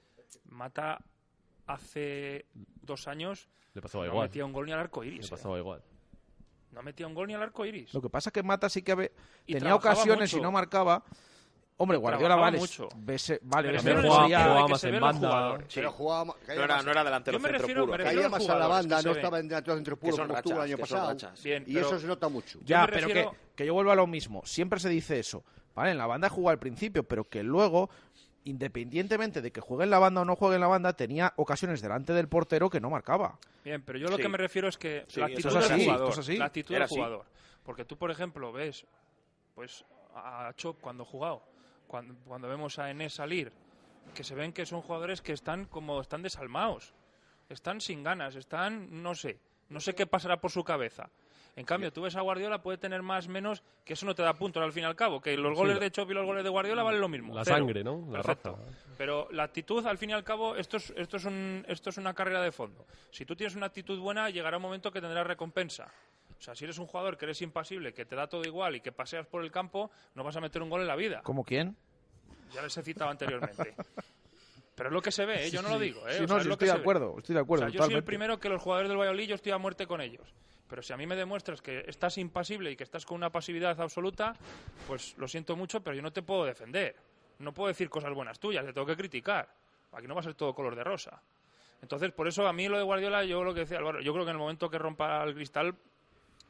[0.44, 1.02] Mata
[1.68, 2.46] hace
[2.82, 4.28] dos años Le pasaba no igual.
[4.28, 5.26] metía un gol ni al arco Le iris.
[5.26, 5.30] eh.
[5.30, 5.82] pasaba igual.
[6.72, 7.94] No metía un gol ni al arco iris.
[7.94, 9.12] Lo que pasa es que Mata sí que ve-
[9.46, 11.02] tenía ocasiones y no marcaba.
[11.80, 12.88] Hombre, Guardiola vale, mucho.
[12.96, 15.58] vese- vale, en el jugaba- más en banda.
[15.68, 15.74] Sí.
[15.76, 17.92] Pero jugaba, era, más- no era delantero Yo me centro refiero- puro.
[17.92, 20.16] me que refiero caía a más a la banda, no estaba en delantero centro puro
[20.16, 21.16] como estuvo el año pasado.
[21.44, 22.58] Bien, y pero- eso se nota mucho.
[22.64, 24.42] Ya, pero refiero- que, que yo vuelvo a lo mismo.
[24.44, 25.44] Siempre se dice eso.
[25.76, 27.88] Vale, en la banda jugó al principio, pero que luego,
[28.48, 31.80] independientemente de que juegue en la banda o no juegue en la banda, tenía ocasiones
[31.80, 33.38] delante del portero que no marcaba.
[33.64, 34.22] Bien, pero yo lo Sí.
[34.22, 36.86] que me refiero es que Sí, la actitud es del así, jugador, la actitud del
[36.88, 37.26] jugador.
[37.64, 38.86] Porque tú, por ejemplo, ves
[39.54, 39.84] pues
[40.14, 41.42] a Chop cuando ha jugado,
[41.86, 43.52] cuando, cuando vemos a Enes salir,
[44.14, 46.94] que se ven que son jugadores que están como están desalmados,
[47.48, 51.10] están sin ganas, están no sé, no sé qué pasará por su cabeza.
[51.58, 54.32] En cambio, tú ves a Guardiola, puede tener más, menos, que eso no te da
[54.32, 56.50] puntos al fin y al cabo, que los goles de Chop y los goles de
[56.50, 57.34] Guardiola valen lo mismo.
[57.34, 57.56] La cero.
[57.56, 58.06] sangre, ¿no?
[58.12, 58.52] La Perfecto.
[58.52, 58.94] raza.
[58.96, 61.96] Pero la actitud, al fin y al cabo, esto es, esto, es un, esto es
[61.96, 62.86] una carrera de fondo.
[63.10, 65.88] Si tú tienes una actitud buena, llegará un momento que tendrás recompensa.
[66.38, 68.80] O sea, si eres un jugador que eres impasible, que te da todo igual y
[68.80, 71.22] que paseas por el campo, no vas a meter un gol en la vida.
[71.24, 71.76] ¿Como quién?
[72.54, 73.74] Ya les he citado anteriormente.
[74.76, 75.50] Pero es lo que se ve, ¿eh?
[75.50, 76.06] yo no lo digo.
[76.06, 76.12] ¿eh?
[76.12, 77.66] Sí, O no, sea, es sí, lo que estoy de acuerdo, estoy de acuerdo.
[77.66, 79.88] O sea, yo soy el primero que los jugadores del Valladolid yo estoy a muerte
[79.88, 80.32] con ellos.
[80.68, 83.80] Pero si a mí me demuestras que estás impasible y que estás con una pasividad
[83.80, 84.34] absoluta,
[84.86, 86.94] pues lo siento mucho, pero yo no te puedo defender.
[87.38, 89.48] No puedo decir cosas buenas tuyas, te tengo que criticar.
[89.92, 91.22] Aquí no va a ser todo color de rosa.
[91.80, 94.24] Entonces, por eso a mí lo de Guardiola, yo lo que decía Álvaro, yo creo
[94.24, 95.74] que en el momento que rompa el cristal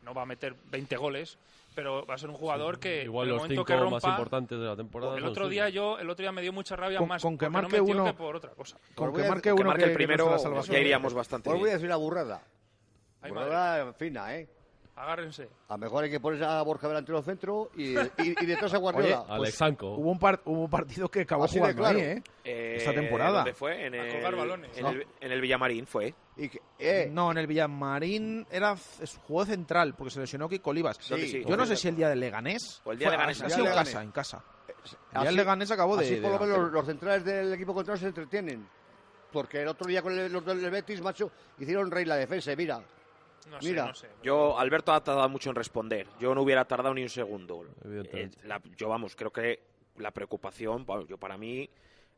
[0.02, 1.38] no va a meter 20 goles,
[1.74, 3.94] pero va a ser un jugador que Igual en el los momento cinco que rompa,
[3.96, 5.16] más importantes de la temporada.
[5.16, 7.48] el otro día yo el otro día me dio mucha rabia Con- más con que
[7.48, 8.78] marque no uno- que por otra cosa.
[8.94, 11.12] Con Os que a- marque Que uno marque que, el que primero, la ya iríamos
[11.14, 12.40] bastante Os voy a decir una burrada.
[13.22, 14.48] Hay burrada fina, ¿eh?
[14.96, 15.48] Agárrense.
[15.68, 18.78] A lo mejor hay que poner a Borja delantero centro y, y, y detrás a
[18.78, 19.20] Guardiola.
[19.22, 19.94] Oye, Alex Sanco.
[19.94, 21.98] Hubo un, par- hubo un partido que acabó Así jugando claro.
[22.00, 22.22] ahí, ¿eh?
[22.44, 23.36] Eh, Esta temporada.
[23.38, 23.86] ¿Dónde fue?
[23.86, 24.76] En A el, colgar balones.
[24.76, 24.90] en, No.
[24.90, 26.12] el, en el Villamarín fue.
[26.36, 28.74] Y que- eh, No, en el Villamarín era
[29.24, 30.98] jugó central porque se lesionó Kiko Olivas.
[31.08, 31.44] ¿Dónde sí?
[31.46, 32.82] Yo no sé si el día del Leganés.
[32.84, 34.06] O el día fue- de Leganés, Ha el sido día en de casa, Leganés.
[34.06, 34.44] en casa.
[34.68, 36.04] El día así- del Leganés acabó de.
[36.06, 38.66] Así de por lo menos los, centrales del equipo contrario se entretienen.
[39.30, 42.50] Porque el otro día con el- los del Betis, macho, hicieron rey la defensa.
[42.50, 42.80] y Mira,
[43.50, 43.86] No sé, Mira.
[43.86, 44.08] no sé.
[44.22, 46.06] Yo, Alberto ha tardado mucho en responder.
[46.20, 47.64] Yo no hubiera tardado ni un segundo.
[47.84, 48.38] Evidentemente.
[48.40, 49.60] Eh, la- yo, vamos, creo que
[49.96, 51.68] la preocupación, bueno, yo para mí,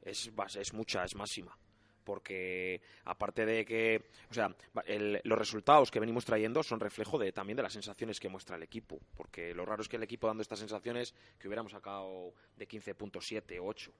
[0.02, 0.30] es,
[0.72, 1.56] mucha, es máxima.
[2.04, 4.54] Porque aparte de que, o sea,
[4.86, 8.56] el- los resultados que venimos trayendo son reflejo de también de las sensaciones que muestra
[8.56, 8.98] el equipo.
[9.16, 13.60] Porque lo raro es que el equipo dando estas sensaciones que hubiéramos sacado de 15.7
[13.60, 13.92] o 8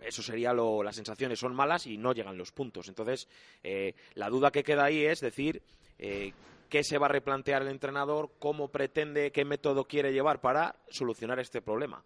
[0.00, 2.88] eso sería lo, las sensaciones son malas y no llegan los puntos.
[2.88, 3.28] Entonces,
[3.62, 5.62] eh, la duda que queda ahí es decir,
[5.98, 6.32] eh,
[6.68, 11.38] qué se va a replantear el entrenador, cómo pretende, qué método quiere llevar para solucionar
[11.38, 12.02] este problema.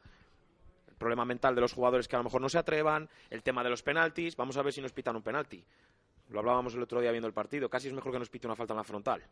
[0.89, 3.65] El problema mental de los jugadores que a lo mejor no se atrevan, el tema
[3.65, 5.65] de los penaltis, vamos a ver si nos pitan un penalti.
[6.31, 8.55] Lo hablábamos el otro día viendo el partido, casi es mejor que nos pite una
[8.55, 9.23] falta en la frontal.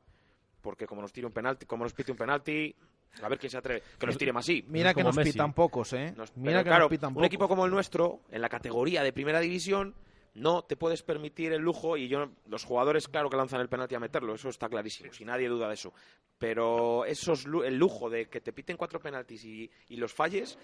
[0.63, 2.75] Porque como nos tire un penalti, como nos pite un penalti,
[3.23, 4.65] a ver quién se atreve, que nos tire más sí.
[4.67, 5.33] Mira que como nos Messi.
[5.33, 6.13] pitan pocos, ¿eh?
[6.17, 7.27] Nos- Mira pero que claro, nos pitan un pocos.
[7.27, 9.95] equipo como el nuestro, en la categoría de primera división,
[10.39, 13.95] no te puedes permitir el lujo y yo los jugadores claro que lanzan el penalti
[13.95, 15.93] a meterlo, eso está clarísimo, si nadie duda de eso.
[16.39, 20.57] Pero esos lu- el lujo de que te piten cuatro penaltis y, y los falles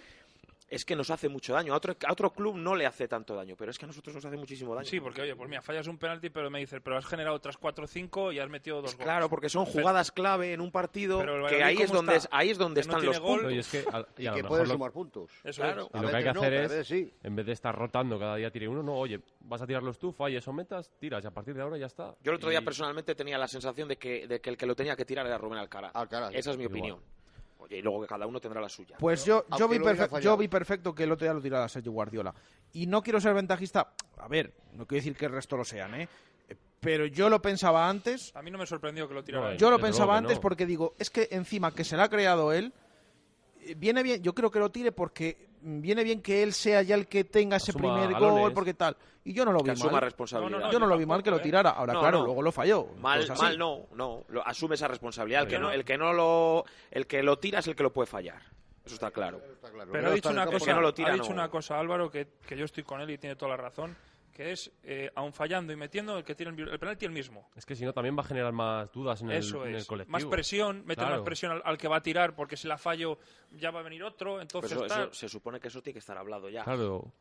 [0.68, 1.72] es que nos hace mucho daño.
[1.74, 4.14] A otro, a otro club no le hace tanto daño, pero es que a nosotros
[4.14, 4.86] nos hace muchísimo daño.
[4.86, 7.56] Sí, porque oye, pues mira, fallas un penalti, pero me dices, pero has generado otras
[7.58, 9.04] 4 o 5 y has metido dos goles.
[9.04, 12.58] Claro, porque son jugadas clave en un partido que ahí es ¿cómo donde ahí es
[12.58, 13.40] donde Que están los gol.
[13.40, 13.52] puntos.
[13.52, 13.84] Y es que,
[14.18, 15.30] y a lo- sumar puntos.
[15.44, 15.82] Eso Claro.
[15.82, 15.88] es.
[15.94, 17.12] Y A lo que hay que no, hacer es, sí.
[17.22, 20.12] en vez de estar rotando cada día tire uno, no, oye, vas a tirarlos tú,
[20.12, 22.14] falles o metas, tiras y a partir de ahora ya está.
[22.22, 24.74] Yo el otro día personalmente tenía la sensación de que, de que el que lo
[24.74, 25.92] tenía que tirar era Rubén Alcaraz.
[25.94, 26.78] Alcaraz, Esa es mi igual.
[26.78, 27.00] opinión.
[27.64, 28.96] Oye, y luego que cada uno tendrá la suya.
[28.98, 29.78] Pues yo, yo, vi
[30.20, 32.34] yo perfecto que el otro día lo tirara Sergio Guardiola.
[32.74, 33.94] Y no quiero ser ventajista.
[34.18, 36.08] A ver, no quiero decir que el resto lo sean, ¿eh?
[36.80, 38.36] Pero yo lo pensaba antes.
[38.36, 39.52] A mí no me sorprendió que lo tirara.
[39.52, 39.56] No.
[39.56, 40.40] Yo lo pensaba antes no.
[40.42, 42.74] porque digo, es que encima que se la ha creado él,
[43.62, 46.94] eh, viene bien, yo creo que lo tire porque viene bien que él sea ya
[46.94, 48.40] el que tenga ese Asuma primer galones.
[48.40, 48.96] gol, porque tal.
[49.24, 50.02] Y yo no lo que vi asuma mal.
[50.02, 50.50] responsabilidad.
[50.50, 51.40] No, no, no, yo no lo vi mal que lo ¿eh?
[51.40, 51.70] tirara.
[51.70, 52.24] Ahora, No, claro, no.
[52.26, 52.88] luego lo falló.
[53.00, 54.24] Mal, Pues mal no, no.
[54.28, 55.42] Lo- asume esa responsabilidad.
[55.42, 57.92] El que, no, el que no lo, el que lo tira es el que lo
[57.92, 58.42] puede fallar.
[58.84, 59.40] Eso está claro.
[59.90, 61.34] Pero No ha dicho una cosa, no lo tira, ha dicho no.
[61.36, 63.96] una cosa Álvaro que, que yo estoy con él y tiene toda la razón,
[64.34, 67.48] que es, eh, aun fallando y metiendo, el que tiene el, el penalti el mismo.
[67.54, 69.76] Es que si no también va a generar más dudas en el, Eso en el
[69.76, 69.86] es.
[69.86, 70.12] colectivo.
[70.12, 71.16] Más presión, mete Claro.
[71.16, 73.18] más presión al, al que va a tirar, porque si la fallo
[73.52, 75.02] ya va a venir otro, Pero entonces eso, tal.
[75.04, 76.64] eso se supone que eso tiene que estar hablado ya.
[76.64, 77.12] Claro.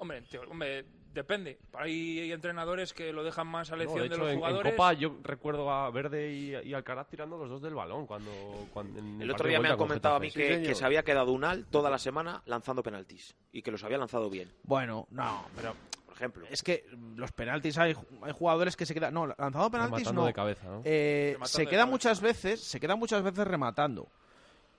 [0.00, 1.58] Hombre, tío, hombre, depende.
[1.72, 4.34] Hay, hay entrenadores que lo dejan más a No, elección de de, hecho, los en,
[4.34, 4.72] en jugadores.
[4.72, 8.30] Copa yo recuerdo a Verde y, y Alcaraz tirando los dos del balón cuando,
[8.72, 10.74] cuando en El partido otro de día me han comentado a mí que, Sí, que
[10.76, 14.52] se había quedado Unal toda la semana lanzando penaltis y que los había lanzado bien,
[14.62, 15.74] Bueno, no, pero
[16.18, 16.46] ejemplo.
[16.50, 16.84] es que
[17.16, 19.14] los penaltis hay, hay jugadores que se quedan.
[19.14, 20.26] No, lanzado penaltis Rematando no.
[20.26, 20.82] de cabeza, ¿no?
[20.84, 21.90] Eh, se de queda cabeza.
[21.90, 24.08] muchas veces, se queda muchas veces rematando.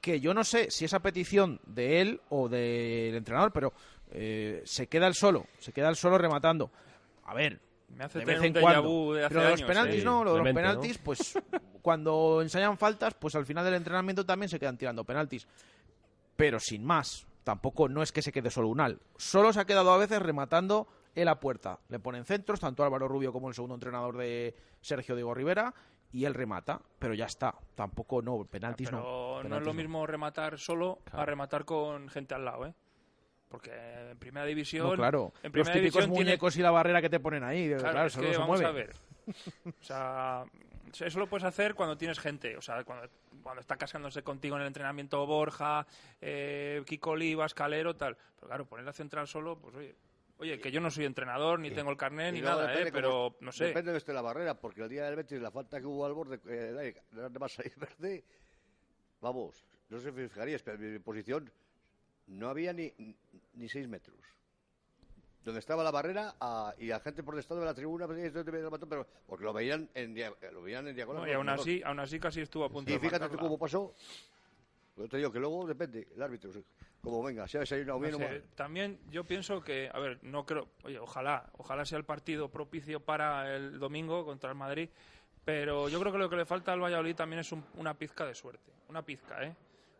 [0.01, 3.73] Que yo no sé si es a petición de él o del entrenador, pero
[4.11, 6.71] eh, se queda el solo, se queda el solo rematando.
[7.25, 8.83] A ver, Me hace de tener vez un en cuando.
[8.83, 10.05] vu de hace Pero lo de los penaltis ¿eh?
[10.05, 10.69] no, lo de los Clemente, ¿no?
[10.79, 11.37] penaltis, pues
[11.81, 15.47] cuando ensayan faltas, pues al final del entrenamiento también se quedan tirando penaltis.
[16.37, 18.99] Pero sin más, tampoco no es que se quede solo Unal.
[19.17, 21.79] Solo se ha quedado a veces rematando en la puerta.
[21.89, 25.73] Le ponen centros, tanto Álvaro Rubio como el segundo entrenador de Sergio Diego Rivera,
[26.11, 27.53] y él remata, pero ya está.
[27.75, 29.03] Tampoco no, penaltis Pero no.
[29.03, 31.21] no es penaltis lo mismo rematar solo Claro.
[31.21, 32.73] a rematar con gente al lado, ¿eh?
[33.47, 33.71] Porque
[34.11, 34.87] en primera división.
[34.87, 35.33] No, claro.
[35.43, 37.67] En Los típicos división tiene- muñecos y la barrera que te ponen ahí.
[37.69, 38.65] Claro, Claro, es eso que no se vamos mueve.
[38.65, 38.95] a ver.
[39.67, 40.45] O sea,
[40.99, 42.57] eso lo puedes hacer cuando tienes gente.
[42.57, 43.07] O sea, cuando,
[43.43, 45.85] cuando está casándose contigo en el entrenamiento Borja,
[46.21, 48.17] eh, Kiko Olivas, Calero, tal.
[48.35, 49.95] Pero claro, poner la central solo, pues oye.
[50.39, 52.89] Oye, que yo no soy entrenador, ni tengo el carnet, ni nada, ¿eh?
[52.93, 53.65] Pero no sé.
[53.65, 56.13] Depende de esté la barrera, porque el día del Betis, la falta que hubo al
[56.13, 56.95] borde, eh,
[57.37, 58.23] vas a ir verde,
[59.19, 61.51] vamos, no sé si fijarías, pero en mi posición
[62.27, 62.93] no había ni,
[63.53, 64.17] ni seis metros.
[65.43, 68.31] Donde estaba la barrera a- y la gente por el estado de la tribuna, pues,
[68.87, 70.15] pero, porque lo veían en,
[70.53, 71.23] lo veían en diagonal.
[71.23, 73.57] No, y aún así, aún así casi estuvo a punto Y de fíjate tú cómo
[73.57, 73.93] pasó.
[74.95, 76.63] Yo te digo que luego depende, el árbitro, sí,
[77.01, 78.43] como venga, si ha desayunado No bien o sé, mal.
[78.55, 82.99] también yo pienso que, a ver, no creo, oye, ojalá, ojalá sea el partido propicio
[82.99, 84.89] para el domingo contra el Madrid,
[85.45, 88.25] pero yo creo que lo que le falta al Valladolid también es un- una pizca
[88.25, 89.55] de suerte, una pizca, ¿eh?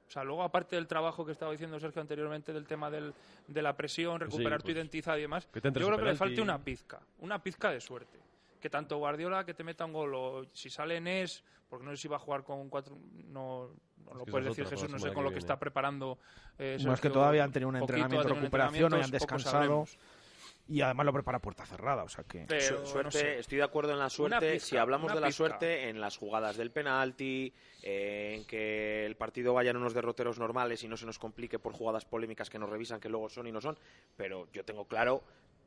[0.08, 3.14] O sea, luego aparte del trabajo que estaba diciendo Sergio anteriormente del tema del,
[3.48, 6.64] de la presión, recuperar tu pues, identidad y demás, yo creo que le falte una
[6.64, 8.18] pizca, una pizca de suerte.
[8.60, 11.98] que tanto Guardiola que te meta un gol o si sale Nes, porque no sé
[11.98, 15.00] si va a jugar con un cuatro, no, no lo puedes decir otra, Jesús, no
[15.00, 15.40] sé con lo que viene.
[15.40, 16.18] está preparando.
[16.58, 19.86] Eh, No, es que todavía han tenido un entrenamiento de recuperación, han poco descansado.
[20.68, 22.46] Y además lo prepara puerta cerrada, o sea que...
[22.48, 23.40] Pero, no suerte, sé.
[23.40, 24.52] estoy de acuerdo en la suerte.
[24.52, 25.38] pizca, si hablamos de la pizca.
[25.38, 30.38] suerte, en las jugadas del penalti, eh, en que el partido vaya en unos derroteros
[30.38, 33.48] normales y no se nos complique por jugadas polémicas que nos revisan, que luego son
[33.48, 33.80] y no son.
[34.16, 35.24] Pero yo tengo claro,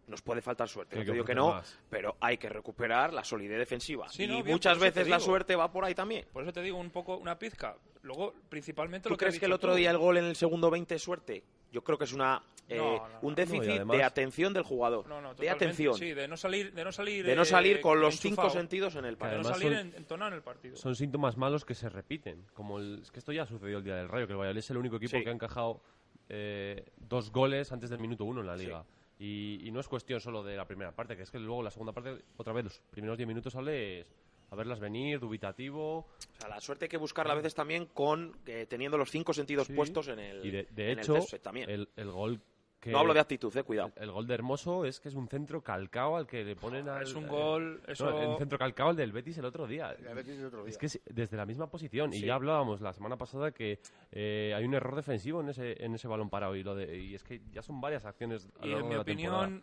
[0.07, 0.97] nos puede faltar suerte.
[0.97, 1.79] Hay No que te digo que no, más.
[1.89, 4.09] pero hay que recuperar la solidez defensiva.
[4.09, 6.27] Sí, y no, bien, muchas veces la suerte va por ahí también.
[6.33, 7.77] Por eso te digo un poco una pizca.
[8.03, 9.77] Luego, principalmente ¿Tú lo crees que el otro tú.
[9.77, 11.45] día el gol en el segundo 20 es suerte?
[11.71, 13.19] Yo creo que es una eh, No, no, no.
[13.23, 15.07] un No, déficit además- de atención del jugador.
[15.09, 15.95] No, no, de atención.
[15.95, 18.95] Sí, de no salir, de no salir, de no eh, salir con los cinco sentidos
[18.97, 19.43] en el De partido.
[19.43, 20.77] no Además salir son- en- entonado en el partido.
[20.77, 22.45] Son síntomas malos que se repiten.
[22.55, 24.71] Como el- es que esto ya sucedió el día del Rayo, que el Valladolid es
[24.71, 25.23] el único equipo Sí.
[25.25, 25.81] que ha encajado
[26.29, 28.85] eh, dos goles antes del minuto uno en la liga.
[29.19, 31.71] Y, y no es cuestión solo de la primera parte, que es que luego la
[31.71, 34.07] segunda parte, otra vez, los primeros 10 minutos sales
[34.51, 35.99] a verlas venir, dubitativo.
[35.99, 36.07] O
[36.39, 39.67] sea, la suerte hay que buscarla a veces también con eh, teniendo los cinco sentidos
[39.69, 39.73] Sí.
[39.75, 41.71] puestos en el, Y de, de en hecho, el también.
[41.71, 42.41] el, el gol
[42.83, 42.91] que.
[42.91, 43.93] No hablo de actitud, eh, cuidado.
[43.97, 46.89] El, el gol de Hermoso es que es un centro calcao al que le ponen
[46.89, 47.05] al.
[47.05, 48.33] es un eh, gol, no, eso...
[48.33, 49.93] el centro calcao al del Betis el otro día.
[49.93, 50.71] El Betis el otro día.
[50.71, 52.13] Es que es desde la misma posición.
[52.13, 53.79] Y ya hablábamos la semana pasada que
[54.11, 56.57] eh, hay un error defensivo en ese, en ese balón parado.
[56.57, 58.49] Y, lo de, y es que ya son varias acciones.
[58.61, 59.39] a lo Y en mi de la temporada.
[59.47, 59.63] opinión,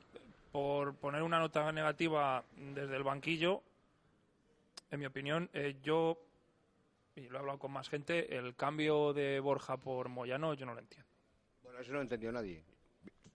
[0.53, 3.61] por poner una nota negativa desde el banquillo,
[4.91, 6.17] en mi opinión, eh, yo,
[7.15, 10.73] y lo he hablado con más gente, el cambio de Borja por Moyano yo no
[10.73, 11.07] lo entiendo.
[11.61, 12.63] Bueno, eso no entendió nadie.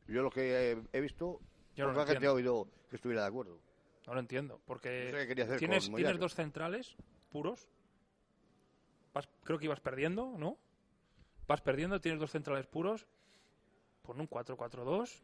[0.06, 1.40] Yo lo que he, he visto,
[1.74, 2.34] Yo no la gente he entiendo.
[2.34, 3.58] oído que estuviera de acuerdo.
[4.06, 6.94] No lo entiendo, porque No sé qué quería hacer tienes, con tienes dos centrales
[7.30, 7.66] puros.
[9.14, 10.58] Vas- creo que ibas perdiendo, ¿no?
[11.46, 13.06] Vas perdiendo, tienes dos centrales puros.
[14.02, 15.22] Pon un 4-4-2.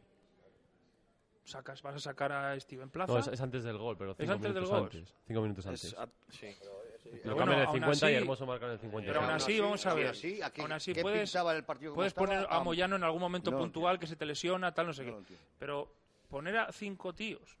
[1.43, 3.13] Sacas, vas a sacar a Steven Plaza.
[3.13, 4.83] No, es, es antes del gol, pero cinco antes del minutos gol?
[4.91, 5.15] antes.
[5.27, 5.83] Cinco minutos antes.
[5.85, 5.95] Es-
[6.29, 6.47] sí.
[7.03, 9.07] Lo bueno, cambian el aún 50 y Hermoso marca en el 50.
[9.07, 10.07] Pero aún así, vamos a ver.
[10.07, 12.27] así, ¿a qué- aún así puedes, el partido puedes estaba?
[12.27, 14.93] poner a Ah, Moyano en algún momento no puntual que se te lesiona, tal, no
[14.93, 15.35] sé No qué.
[15.57, 15.93] Pero
[16.29, 17.57] poner a cinco tíos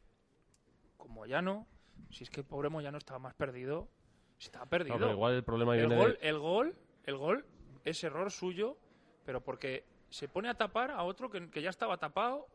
[0.97, 1.67] con Moyano,
[2.09, 3.89] si es que pobre Moyano estaba más perdido,
[4.37, 4.97] si estaba perdido.
[4.97, 6.29] Pero igual el problema el viene gol, de...
[6.29, 6.75] el gol,
[7.05, 7.45] el gol
[7.83, 8.77] es error suyo,
[9.25, 12.47] pero porque se pone a tapar a otro que, que ya estaba tapado.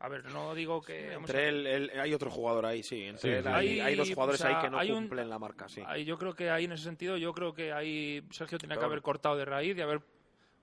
[0.00, 3.04] A ver, no digo que Entre él, él- hay otro jugador ahí, sí.
[3.04, 3.48] Entre Sí, él sí.
[3.50, 5.68] hay, Hay- hay dos jugadores o sea, ahí que no hay un- cumplen la marca,
[5.68, 5.82] sí.
[5.86, 8.84] Ahí yo creo que ahí en ese sentido, yo creo que ahí Sergio tenía que
[8.84, 10.00] haber cortado de raíz y haber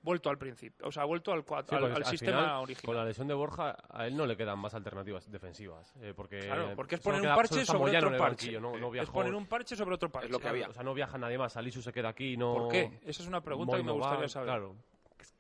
[0.02, 2.56] vuelto al principio, o sea, vuelto al, cua- Sí, al, porque al al sistema final,
[2.63, 2.86] original.
[2.86, 5.93] Con la lesión de Borja, a él no le quedan más alternativas defensivas.
[6.02, 8.52] eh, porque, Claro, porque es poner un parche sobre otro parche.
[8.60, 10.30] no, no es poner un parche sobre otro parche.
[10.30, 10.69] lo que había.
[10.69, 11.58] O sea, no viaja nadie más.
[11.58, 12.54] Alisu se queda aquí, no...
[12.56, 13.00] ¿Por qué?
[13.06, 14.47] Esa es una pregunta que me gustaría saber.
[14.47, 14.76] Claro,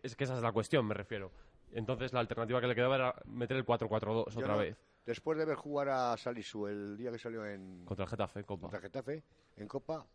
[0.03, 1.31] es que esa es la cuestión, me refiero.
[1.71, 5.37] Entonces la alternativa que le quedaba era meter el 4-4-2 Yo otra no- vez Después
[5.37, 8.63] de ver jugar a Salisu el día que salió en contra el Getafe, Copa.
[8.63, 9.23] contra Getafe,
[9.55, 10.05] en Copa,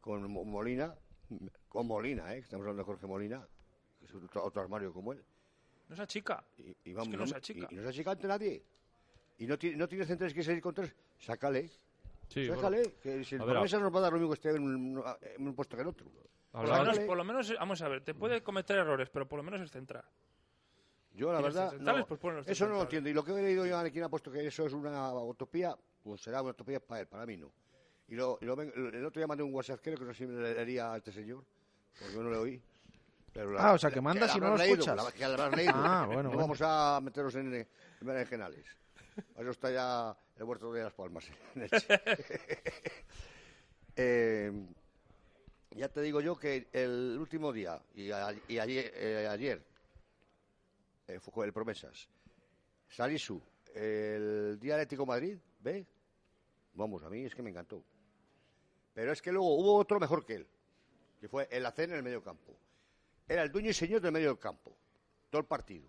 [0.00, 0.94] con Mo- Molina,
[1.68, 2.36] con Molina, ¿eh?
[2.36, 3.46] que estamos hablando de Jorge Molina,
[3.98, 5.22] que es otro, otro armario como él.
[5.88, 6.42] No esa chica.
[6.56, 7.66] Y, y vamos, que no se achica.
[7.70, 8.64] Y, y no se achica ante nadie.
[9.36, 11.68] Y no tiene, no tiene centrales que salir con tres, sácale.
[12.28, 14.48] Sí, sácale, bueno, que si el promesa nos va a dar lo mismo que esté
[14.56, 15.04] en un,
[15.36, 16.06] en un puesto que en otro.
[16.52, 19.36] Por lo, menos, por lo menos, vamos a ver, te puede cometer errores, pero por
[19.36, 20.04] lo menos es central.
[21.16, 23.08] Yo, la verdad, no, pues eso no lo entiendo.
[23.08, 26.20] Y lo que he leído yo aquí ha puesto que eso es una utopía, pues
[26.20, 27.50] será una utopía para él, para mí no.
[28.08, 30.26] Y, lo, y lo el otro día mandé un WhatsApp, creo que no sé si
[30.26, 31.42] me le leería a este señor,
[31.98, 32.62] porque yo no le oí.
[33.32, 34.96] Pero la- Ah, o sea, que mandas la y no lo leído, escuchas.
[35.04, 35.72] la- que la habrás leído.
[35.74, 36.40] Ah, bueno, No bueno.
[36.42, 37.66] vamos a meternos en, en
[38.02, 38.66] berenjenales.
[39.38, 41.24] Eso está ya el huerto de las palmas.
[41.54, 41.86] en Elche.
[43.98, 44.52] Eh,
[45.70, 49.62] ya te digo yo que el último día y, a- y ayer, eh, ayer
[51.08, 52.08] eh, el Promesas,
[52.88, 53.42] Salisu,
[53.74, 55.86] el día Atlético Madrid, ¿ve?
[56.74, 57.82] Vamos, a mí es que me encantó.
[58.94, 60.46] Pero es que luego hubo otro mejor que él,
[61.20, 62.56] que fue el Acen en el medio campo.
[63.28, 64.76] Era el dueño y señor del medio campo,
[65.30, 65.86] todo el partido.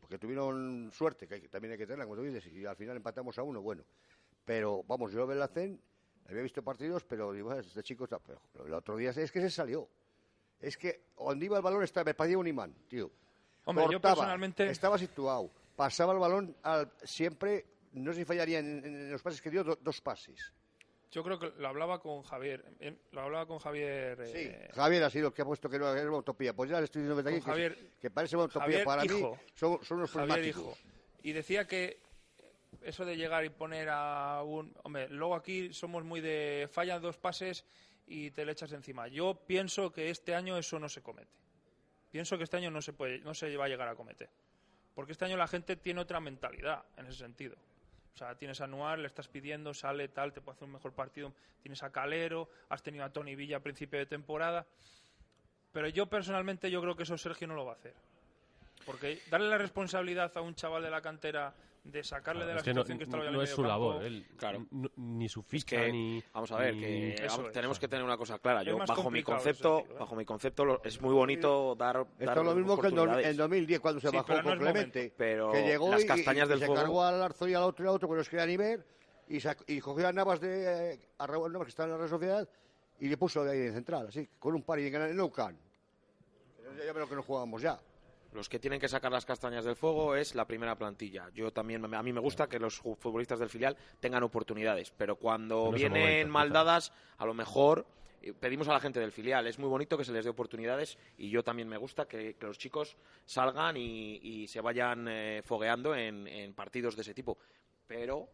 [0.00, 3.36] Porque tuvieron suerte, que también hay que tenerla, como tú dices, y al final empatamos
[3.38, 3.84] a uno, bueno.
[4.44, 5.78] Pero, vamos, yo el Acen,
[6.26, 8.18] había visto partidos, pero digo, "Ah, este chico está...
[8.18, 9.88] Pero el otro día es que se salió.
[10.60, 13.10] Es que donde iba el balón estaba, me parecía un imán, tío.
[13.68, 14.68] Hombre, yo personalmente...
[14.70, 19.40] Estaba situado, pasaba el balón al- siempre, no sé si fallaría en, en los pases
[19.42, 20.52] que dio, do- dos pases.
[21.10, 22.64] Yo creo que lo hablaba con Javier.
[22.80, 24.26] eh, Lo hablaba con Javier.
[24.26, 26.52] Sí, eh, Javier ha sido el que ha puesto que no era una utopía.
[26.54, 28.62] Pues ya le estoy diciendo aquí Javier- que, que parece una utopía.
[28.62, 29.30] Javier Para Hijo.
[29.32, 30.44] mí son, son unos Javier.
[30.46, 30.76] Hijo.
[31.22, 32.00] Y decía que
[32.82, 34.74] eso de llegar y poner a un...
[34.82, 37.64] Hombre, luego aquí somos muy de fallan dos pases
[38.06, 39.08] y te le echas encima.
[39.08, 41.32] Yo pienso que este año eso no se comete.
[42.10, 44.30] Pienso que este año no se, puede, no se va a llegar a cometer.
[44.94, 47.56] Porque este año la gente tiene otra mentalidad en ese sentido.
[48.14, 51.32] O sea, tienes a le estás pidiendo, sale tal, te puede hacer un mejor partido.
[51.62, 54.66] Tienes a Calero, has tenido a Tony Villa a principio de temporada.
[55.72, 57.94] Pero yo personalmente yo creo que eso Sergio no lo va a hacer.
[58.84, 61.54] Porque darle la responsabilidad a un chaval de la cantera
[61.84, 63.62] de sacarle de la Es que no, situación que está no en el es su
[63.62, 64.02] labor.
[64.02, 64.66] él- Claro.
[64.96, 66.22] ni su Es ficha, que, ni.
[66.32, 66.80] vamos a ver, ni-
[67.14, 67.52] que vamos- es.
[67.52, 68.60] tenemos que tener una cosa clara.
[68.60, 70.00] Es Yo, más bajo mi concepto, sentido, ¿eh?
[70.00, 72.06] bajo mi concepto, lo- es muy bonito dar.
[72.18, 74.52] Esto dar es lo mismo que en, en 2010 cuando se Sí, bajó pero no
[74.52, 75.12] es Clemente.
[75.16, 77.62] Pero que llegó las y- castañas y, del se fuego- cargó al Arzo y al
[77.62, 78.84] otro y al otro, que los quería ni ver,
[79.28, 82.08] y, y cogió a Navas de eh, a Raúl Navas, que está en la Real
[82.10, 82.48] Sociedad,
[83.00, 85.58] y le puso ahí en central, así, con un par y en el Nou Camp.
[86.78, 87.78] Ya, ya veo que no jugábamos ya.
[88.32, 91.30] Los que tienen que sacar las castañas del fuego es la primera plantilla.
[91.34, 95.68] Yo también, a mí me gusta que los futbolistas del filial tengan oportunidades, pero cuando
[95.70, 96.54] el vienen momento, mal quizá.
[96.54, 97.86] dadas, a lo mejor
[98.20, 99.46] eh, pedimos a la gente del filial.
[99.46, 102.46] Es muy bonito que se les dé oportunidades y yo también me gusta que, que
[102.46, 107.38] los chicos salgan y, y se vayan eh, fogueando en, en partidos de ese tipo.
[107.86, 108.28] Pero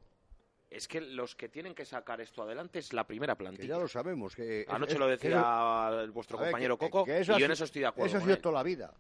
[0.71, 3.69] es que los que tienen que sacar esto adelante es la primera Que plantilla.
[3.77, 4.35] ya lo sabemos.
[4.35, 5.29] Que Anoche es- lo que decía
[6.01, 8.09] eso- vuestro ver, compañero que- Coco que y yo en eso estoy de acuerdo.
[8.09, 8.43] Eso ha con sido él.
[8.43, 8.93] toda la vida.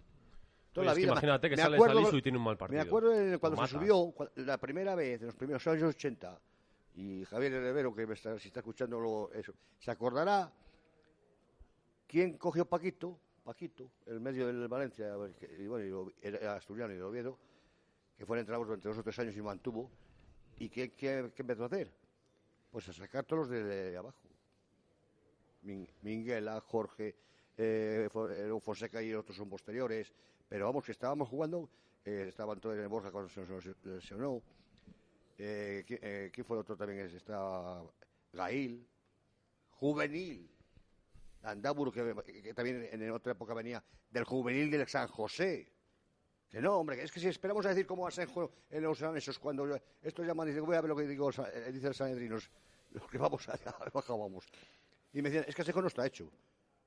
[0.75, 1.13] Toda Oye, la es que vida.
[1.13, 2.83] imagínate que Me sale acuerdo- Salisu y tiene un mal partido.
[2.83, 6.39] Me acuerdo cuando se subió, la primera vez, en los primeros años 80,
[6.97, 10.53] y Javier Herrero, que me está, si está escuchando lo- eso, se acordará
[12.07, 15.15] quién cogió Paquito, Paquito, el medio del Valencia,
[15.59, 17.39] y bueno, era asturiano y de Oviedo,
[18.17, 19.91] que fue entrenador durante dos o tres años y mantuvo,
[20.59, 21.91] y ¿qué, qué, qué empezó a hacer?
[22.71, 24.19] Pues a sacar todos los de, de abajo.
[25.63, 27.15] Min- Minguela, Jorge,
[27.57, 28.09] eh,
[28.63, 30.13] Fonseca y otros son posteriores,
[30.55, 31.69] pero vamos, que estábamos jugando,
[32.05, 34.41] eh, estaban todos en Borja cuando se nos lesionó,
[35.37, 37.01] eh, ¿qui- eh, ¿quién fue el otro también?
[37.01, 37.83] Es- Está
[38.33, 38.87] Gail,
[39.71, 40.49] Juvenil,
[41.43, 43.83] Andabur, que, que también en otra época venía
[44.13, 45.73] del Juvenil del San José.
[46.49, 49.77] Que no, hombre, es que si esperamos a decir cómo Asenjo en los esos cuando
[50.03, 52.39] estos llaman y dicen, voy a ver lo que digo, eh, dice el Sanedrino,
[52.93, 54.47] los que vamos allá, bajábamos.
[55.13, 56.31] Y me decían, es que Asenjo no está hecho.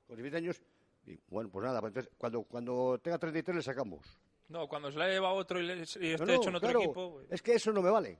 [0.06, 0.62] Con 17 años,
[1.10, 4.06] y bueno, pues nada, pues entonces, cuando, cuando tenga 33 le sacamos.
[4.48, 6.68] No, cuando se la lleva otro y, le- y esté No, no, hecho en otro
[6.68, 7.12] claro, equipo.
[7.14, 8.18] pues, Es que eso no me vale.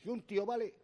[0.00, 0.74] Si un tío vale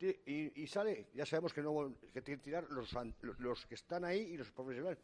[0.00, 2.92] y, y sale, ya sabemos que no que tiene que tirar los,
[3.38, 4.98] los que están ahí y los profesionales.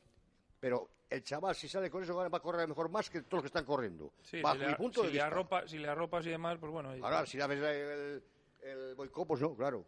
[0.61, 3.43] Pero el chaval, si sale con eso, va a correr mejor más que todos los
[3.45, 4.12] que están corriendo.
[4.23, 5.27] sí, bajo si, le, mi punto si de le vista.
[5.27, 6.91] arropa, si le arropas y demás, pues bueno.
[7.03, 8.23] Ahora, si la ves el,
[8.62, 9.87] el boicot, pues no, claro.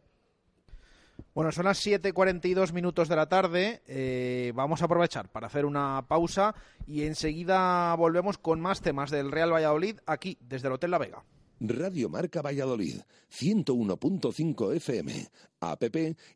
[1.35, 3.83] Bueno, son las 7.42 minutos de la tarde.
[3.87, 6.55] eh, vamos a aprovechar para hacer una pausa
[6.87, 11.24] y enseguida volvemos con más temas del Real Valladolid aquí, desde el Hotel La Vega.
[11.61, 15.28] Radio Marca Valladolid, 101.5 FM,
[15.61, 15.83] app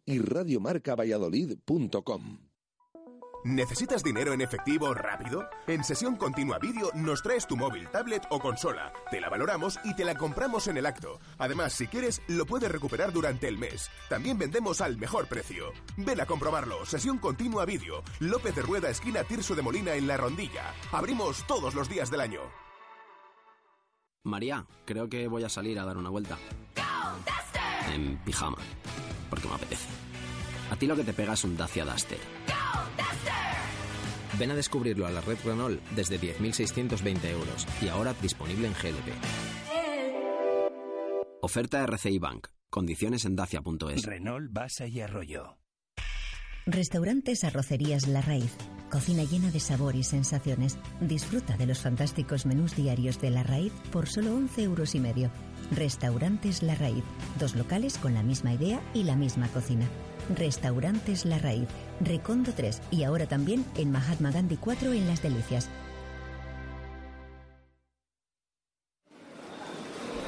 [0.07, 2.39] y radiomarcavalladolid.com.
[3.47, 5.49] ¿Necesitas dinero en efectivo rápido?
[5.69, 8.93] En Sesión Continua Vídeo nos traes tu móvil, tablet o consola.
[9.09, 11.21] Te la valoramos y te la compramos en el acto.
[11.39, 13.89] Además, si quieres, lo puedes recuperar durante el mes.
[14.09, 15.73] También vendemos al mejor precio.
[15.97, 16.85] Ven a comprobarlo.
[16.87, 18.03] Sesión Continua Vídeo.
[18.19, 20.75] López de Rueda, esquina Tirso de Molina en La Rondilla.
[20.91, 22.41] Abrimos todos los días del año.
[24.25, 26.37] María, creo que voy a salir a dar una vuelta.
[27.95, 28.59] En pijama.
[29.31, 29.87] Porque me apetece.
[30.73, 32.19] A ti lo que te pega es un Dacia Duster.
[34.39, 39.13] Ven a descubrirlo a la red Renault desde 10.620 euros y ahora disponible en GLP.
[41.43, 42.49] Oferta RCI Bank.
[42.69, 44.05] Condiciones en dacia.es.
[44.05, 45.59] Renault Basa y Arroyo.
[46.67, 48.53] Restaurantes Arrocerías La Raíz.
[48.91, 50.79] Cocina llena de sabor y sensaciones.
[51.01, 55.31] Disfruta de los fantásticos menús diarios de La Raíz por solo 11 euros y medio.
[55.71, 57.05] Restaurantes La Raíz.
[57.39, 59.87] Dos locales con la misma idea y la misma cocina.
[60.35, 61.69] Restaurantes La Raíz.
[62.01, 65.69] Recondo 3 y ahora también en Mahatma Gandhi 4 en Las Delicias.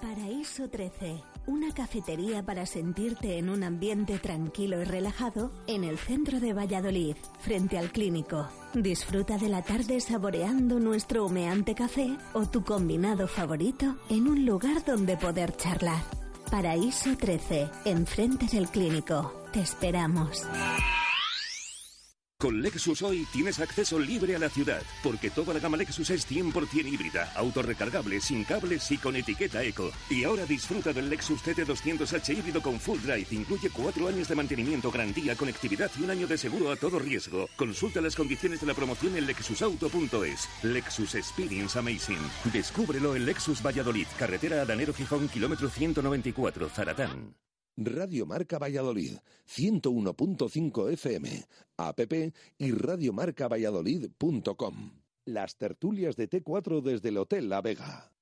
[0.01, 6.41] Paraíso 13, una cafetería para sentirte en un ambiente tranquilo y relajado en el centro
[6.41, 8.47] de Valladolid, frente al clínico.
[8.73, 14.83] Disfruta de la tarde saboreando nuestro humeante café o tu combinado favorito en un lugar
[14.85, 16.03] donde poder charlar.
[16.51, 19.42] Paraíso 13, enfrente del clínico.
[19.53, 20.47] Te esperamos.
[22.39, 26.29] Con Lexus hoy tienes acceso libre a la ciudad, porque toda la gama Lexus es
[26.29, 29.91] 100% híbrida, autorrecargable, sin cables y con etiqueta eco.
[30.09, 33.27] Y ahora disfruta del Lexus CT200H híbrido con full drive.
[33.29, 37.47] Incluye cuatro años de mantenimiento, garantía, conectividad y un año de seguro a todo riesgo.
[37.55, 40.49] Consulta las condiciones de la promoción en lexusauto.es.
[40.63, 42.19] Lexus Experience Amazing.
[42.51, 47.35] Descúbrelo en Lexus Valladolid, carretera Adanero Gijón, kilómetro 194, Zaratán.
[47.75, 49.17] Radio Marca Valladolid,
[49.47, 51.43] 101.5 FM,
[51.77, 51.99] app
[52.59, 54.91] y radiomarcavalladolid.com.
[55.25, 58.13] Las tertulias de T4 desde el Hotel La Vega.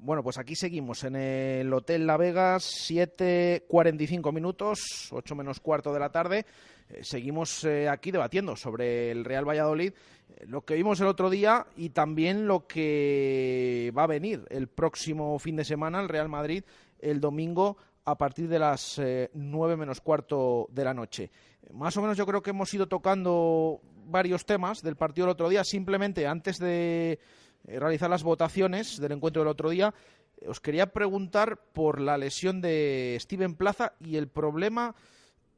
[0.00, 5.98] Bueno, pues aquí seguimos en el Hotel La Vega, 7.45 minutos, 8 menos cuarto de
[5.98, 6.46] la tarde.
[6.88, 11.30] Eh, seguimos eh, aquí debatiendo sobre el Real Valladolid, eh, lo que vimos el otro
[11.30, 16.28] día y también lo que va a venir el próximo fin de semana, el Real
[16.28, 16.62] Madrid,
[16.98, 21.30] el domingo a partir de las eh, 9 menos cuarto de la noche.
[21.72, 25.48] Más o menos yo creo que hemos ido tocando varios temas del partido del otro
[25.48, 27.18] día, simplemente antes de
[27.66, 29.94] eh, realizar las votaciones del encuentro del otro día,
[30.40, 34.94] eh, os quería preguntar por la lesión de Steven Plaza y el problema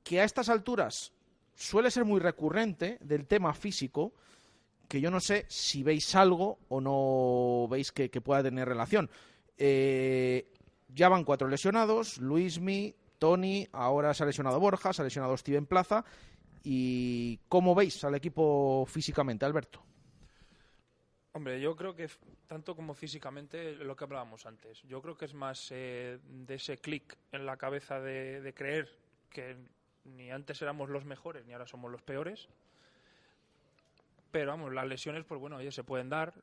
[0.03, 1.13] que a estas alturas
[1.55, 4.13] suele ser muy recurrente del tema físico,
[4.89, 9.09] que yo no sé si veis algo o no veis que, pueda tener relación.
[9.57, 10.51] Eh,
[10.95, 15.67] ya van cuatro lesionados, Luismi, Tony, ahora se ha lesionado Borja, se ha lesionado Steven
[15.67, 16.05] Plaza.
[16.63, 19.83] ¿Y cómo veis al equipo físicamente, Alberto?
[21.33, 22.09] Hombre, yo creo que
[22.47, 26.77] tanto como físicamente lo que hablábamos antes, yo creo que es más eh, de ese
[26.79, 28.91] clic en la cabeza de, de creer
[29.31, 29.57] que
[30.05, 32.49] ni antes éramos los mejores ni ahora somos los peores.
[34.31, 36.35] Pero vamos, las lesiones, pues bueno, oye, se pueden dar.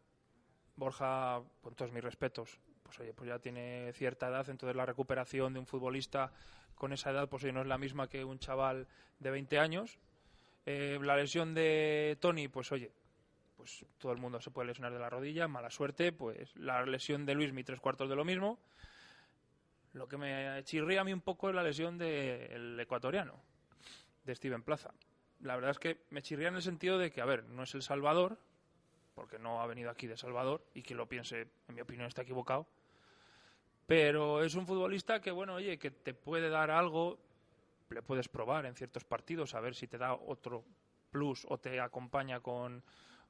[0.76, 5.54] Borja, con todos mis respetos, pues oye, pues ya tiene cierta edad, entonces la recuperación
[5.54, 6.32] de un futbolista
[6.76, 8.88] con esa edad, pues oye, no es la misma que un chaval
[9.20, 10.00] de 20 años.
[10.66, 12.94] Eh, la lesión de Tony, pues oye,
[13.58, 17.26] pues todo el mundo se puede lesionar de la rodilla, mala suerte, pues la lesión
[17.26, 18.58] de Luis, mi tres cuartos de lo mismo.
[19.92, 23.42] Lo que me chirría a mí un poco es la lesión del ecuatoriano,
[24.24, 24.94] de Steven Plaza.
[25.42, 27.76] La verdad es que me chirría en el sentido de que, a ver, no es
[27.76, 28.38] el Salvador,
[29.14, 32.22] porque no ha venido aquí de Salvador, y quien lo piense, en mi opinión, está
[32.22, 32.68] equivocado.
[33.88, 37.18] Pero es un futbolista que, bueno, oye, que te puede dar algo,
[37.90, 40.64] le puedes probar en ciertos partidos, a ver si te da otro
[41.10, 42.84] plus o te acompaña con,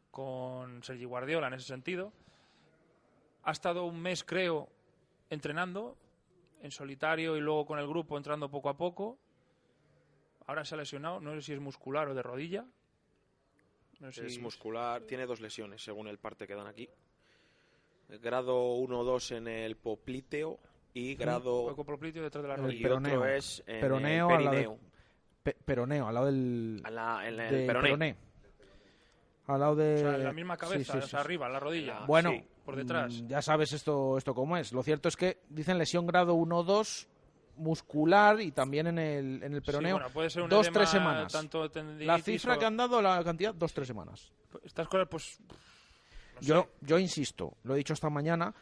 [0.10, 2.12] con Sergi Guardiola en ese sentido.
[3.44, 4.68] Ha estado un mes, creo,
[5.30, 5.96] entrenando
[6.64, 9.20] en solitario y luego con el grupo entrando poco a poco.
[10.48, 12.66] Ahora se ha lesionado, no sé si es muscular o de rodilla.
[14.00, 16.90] No sé Es si- muscular, tiene dos lesiones según el parte que dan aquí.
[18.10, 20.60] Grado 1 o 2 en el popliteo
[20.94, 22.80] y grado Hueco popliteo detrás de la El rodilla.
[22.80, 23.20] y peroneo.
[23.20, 24.80] otro es en Peroneo el al lado de- perineo.
[25.44, 26.82] Pe- peroneo, al lado del.
[26.84, 27.84] A la- en el de peroné.
[27.88, 28.16] peroné.
[29.48, 29.94] Al lado de.
[29.96, 32.00] O sea, en la misma cabeza, Sí, sí, o sí, arriba, en la rodilla.
[32.06, 33.14] Bueno, Sí, por detrás.
[33.22, 34.74] mm, ya sabes esto, esto cómo es.
[34.74, 37.08] Lo cierto es que dicen lesión grado 1-2
[37.58, 39.96] muscular y también en el, en el peroneo.
[39.96, 41.32] bueno, puede ser un dos, tres semanas.
[41.32, 44.32] tanto la cifra o- que han dado, la cantidad, dos, tres semanas.
[44.64, 45.40] Estas cosas, pues.
[46.42, 46.70] No yo, sé.
[46.82, 48.54] yo insisto, lo he dicho esta mañana,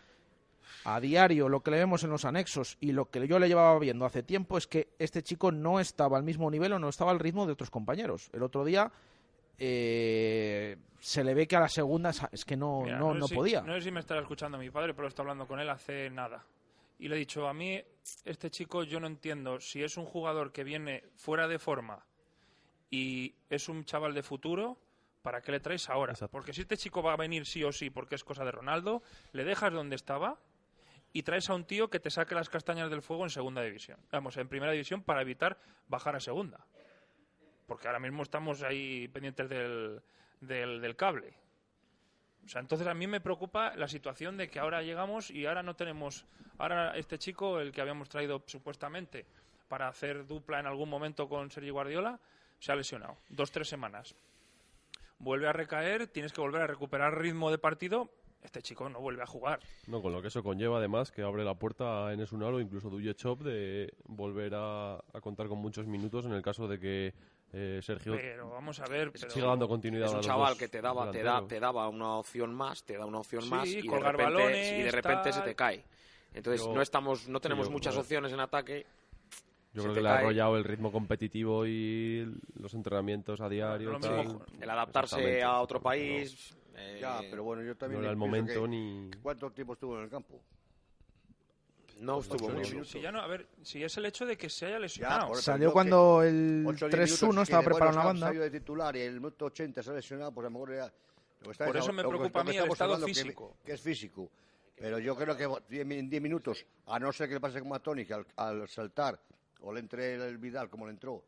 [0.86, 3.78] a diario lo que le vemos en los anexos y lo que yo le llevaba
[3.80, 7.12] viendo hace tiempo es que este chico no estaba al mismo nivel o no estaba
[7.12, 8.30] al ritmo de otros compañeros.
[8.34, 8.92] El otro día
[9.58, 13.36] eh, se le ve que a la segunda es que no, Mira, no, no si-
[13.36, 13.62] podía.
[13.62, 16.44] no sé si me estará escuchando mi padre, pero está hablando con él hace nada.
[17.00, 17.82] Y le he dicho, a mí,
[18.24, 22.06] este chico, yo no entiendo si es un jugador que viene fuera de forma
[22.90, 24.78] y es un chaval de futuro,
[25.26, 26.14] ¿para qué le traes ahora?
[26.30, 29.02] Porque si este chico va a venir sí o sí porque es cosa de Ronaldo,
[29.34, 30.38] le dejas donde estaba
[31.14, 34.00] y traes a un tío que te saque las castañas del fuego en segunda división.
[34.12, 35.58] Vamos, en primera división para evitar
[35.88, 36.68] bajar a segunda.
[37.66, 40.04] Porque ahora mismo estamos ahí pendientes del,
[40.42, 41.34] del, del cable.
[42.46, 45.64] O sea, entonces a mí me preocupa la situación de que ahora llegamos y ahora
[45.64, 46.28] no tenemos.
[46.60, 49.26] Ahora este chico, el que habíamos traído supuestamente
[49.68, 52.20] para hacer dupla en algún momento con Sergio Guardiola,
[52.60, 53.18] se ha lesionado.
[53.30, 54.16] Dos, tres semanas.
[55.18, 58.10] Vuelve a recaer, tienes que volver a recuperar ritmo de partido.
[58.44, 59.60] Este chico no vuelve a jugar.
[59.88, 62.60] No, con lo que eso conlleva además que abre la puerta a Enes Unal o
[62.60, 66.80] incluso Duje Chop de volver a, a contar con muchos minutos en el caso de
[66.80, 67.14] que
[67.54, 69.12] eh, Sergio Pero vamos a ver.
[69.12, 71.24] pero- siga dando continuidad Es a un los chaval dos que te daba, te, da,
[71.24, 71.48] delanteros.
[71.48, 74.34] te daba una opción más, te da una opción Sí, más y de, colgar repente,
[74.34, 75.84] balones, y de repente se te cae.
[76.34, 78.86] Entonces Yo- no estamos, no tenemos yo- muchas opciones en ataque.
[79.76, 82.26] Yo creo que le ha arrollado el ritmo competitivo y
[82.60, 83.98] los entrenamientos a diario.
[84.00, 84.18] Tal.
[84.26, 86.56] mismo, el adaptarse a otro país.
[86.78, 89.98] eh, Ya, pero bueno, yo también no era el momento que- ni- ¿Cuánto tiempo estuvo
[89.98, 90.40] en el campo?
[92.00, 92.84] No estuvo Ocho, mucho.
[92.86, 95.28] Si ya no, a ver, si es el hecho de que se haya lesionado.
[95.30, 98.28] por- Salió cuando el ocho o diez 3-1 minutos, estaba preparando la banda.
[98.28, 100.86] Salió de titular y el minuto 80 se ha lesionado, pues a lo mejor era...
[101.42, 103.58] lo que Por eso me preocupa a mí el estado hablando, que- físico.
[103.66, 104.30] Que, es físico.
[104.78, 107.80] Pero yo creo que en 10 minutos, a no ser que le pase como a
[107.80, 109.18] Tony, que al, al saltar
[109.62, 111.24] o le entre el Vidal como le entró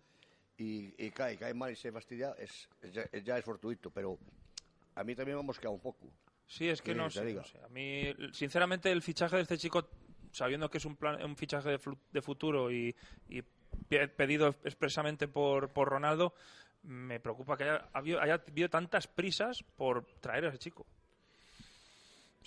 [0.57, 3.89] y, y cae, cae mal y se fastidia, es, es ya, es- fortuito.
[3.91, 4.17] Pero
[4.95, 6.07] a mí también me ha mosqueado un poco.
[6.45, 7.41] Sí, es que no sé, digo.
[7.41, 7.59] no sé.
[7.63, 9.87] A mí, sinceramente, el fichaje de este chico,
[10.31, 11.79] sabiendo que es un, plan, un fichaje de,
[12.11, 12.95] de futuro y,
[13.29, 13.41] y
[13.89, 16.33] pe- pedido expresamente por, por Ronaldo,
[16.83, 20.85] me preocupa que haya haya habido tantas prisas por traer a ese chico.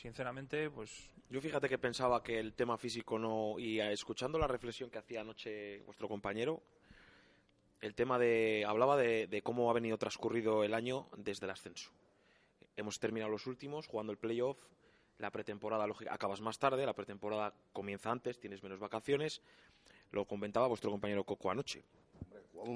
[0.01, 3.57] Sinceramente, pues Yo fíjate que pensaba que el tema físico no...
[3.59, 6.63] Y eh, escuchando la reflexión que hacía anoche vuestro compañero,
[7.83, 8.65] el tema de...
[8.67, 11.91] Hablaba de, de cómo ha venido transcurrido el año desde el ascenso.
[12.77, 14.57] Hemos terminado los últimos, jugando el playoff,
[15.19, 19.43] la pretemporada, lógica, acabas más tarde, la pretemporada comienza antes, tienes menos vacaciones.
[20.13, 21.85] Lo comentaba vuestro compañero Coco anoche.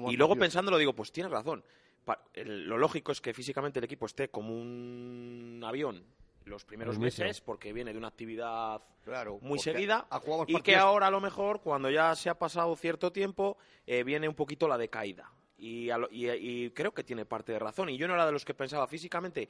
[0.09, 1.63] Y luego pensándolo digo, pues tienes razón.
[2.05, 6.03] Pa- el- lo lógico es que físicamente el equipo esté como un avión
[6.45, 7.23] los primeros inicio.
[7.25, 11.11] meses porque viene de una actividad Claro, muy seguida ha jugado y que ahora a
[11.11, 15.31] lo mejor cuando ya se ha pasado cierto tiempo eh, viene un poquito la decaída
[15.57, 18.25] y, a lo- y- y creo que tiene parte de razón y yo no era
[18.25, 19.47] de los que pensaba físicamente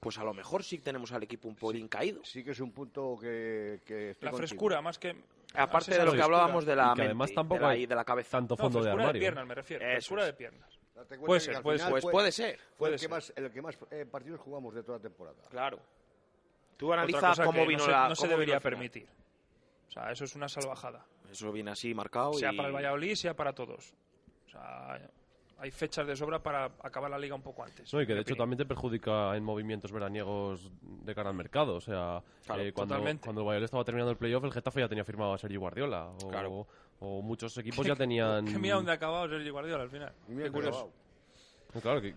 [0.00, 2.72] pues a lo mejor sí tenemos al equipo un pelín caído Sí que es un
[2.72, 3.80] punto que...
[3.84, 4.48] que estoy la contigo.
[4.48, 5.16] frescura, más que...
[5.54, 7.82] aparte de lo que hablábamos de la Y que mente, además tampoco de la, hay
[7.82, 9.20] y de la cabeza tanto No, fondo de frescura de armario.
[9.20, 9.84] piernas, me refiero.
[9.84, 10.26] Eso Frescura es.
[10.28, 10.78] de piernas.
[11.24, 12.00] Puede que ser, puede final ser.
[12.00, 13.10] pues puede ser Fue Puede el que ser.
[13.10, 15.36] más, el que más eh, partidos jugamos de toda la temporada.
[15.50, 15.78] claro
[16.78, 19.06] tú analiza cómo vino no se, la no se cómo vino debería permitir.
[19.88, 21.04] O sea, eso es una salvajada.
[21.30, 23.92] eso viene así marcado Sea y- para el Valladolid, sea para todos.
[24.46, 24.98] O sea,
[25.60, 27.92] hay fechas de sobra para acabar la liga un poco antes.
[27.92, 28.38] No, y que de mi hecho opinión.
[28.44, 31.74] también te perjudica en movimientos veraniegos de cara al mercado.
[31.76, 34.88] O sea, Claro, eh, cuando, cuando el Valladolid estaba terminando el playoff, el Getafe ya
[34.88, 36.06] tenía firmado a Sergio Guardiola.
[36.24, 36.66] O, Claro.
[37.00, 38.44] o muchos equipos ya tenían.
[38.46, 40.12] Que mira dónde ha acabado Sergio Guardiola al final.
[40.28, 40.78] Mira Qué curioso.
[40.78, 40.92] acabado.
[41.74, 42.14] No, Claro, que-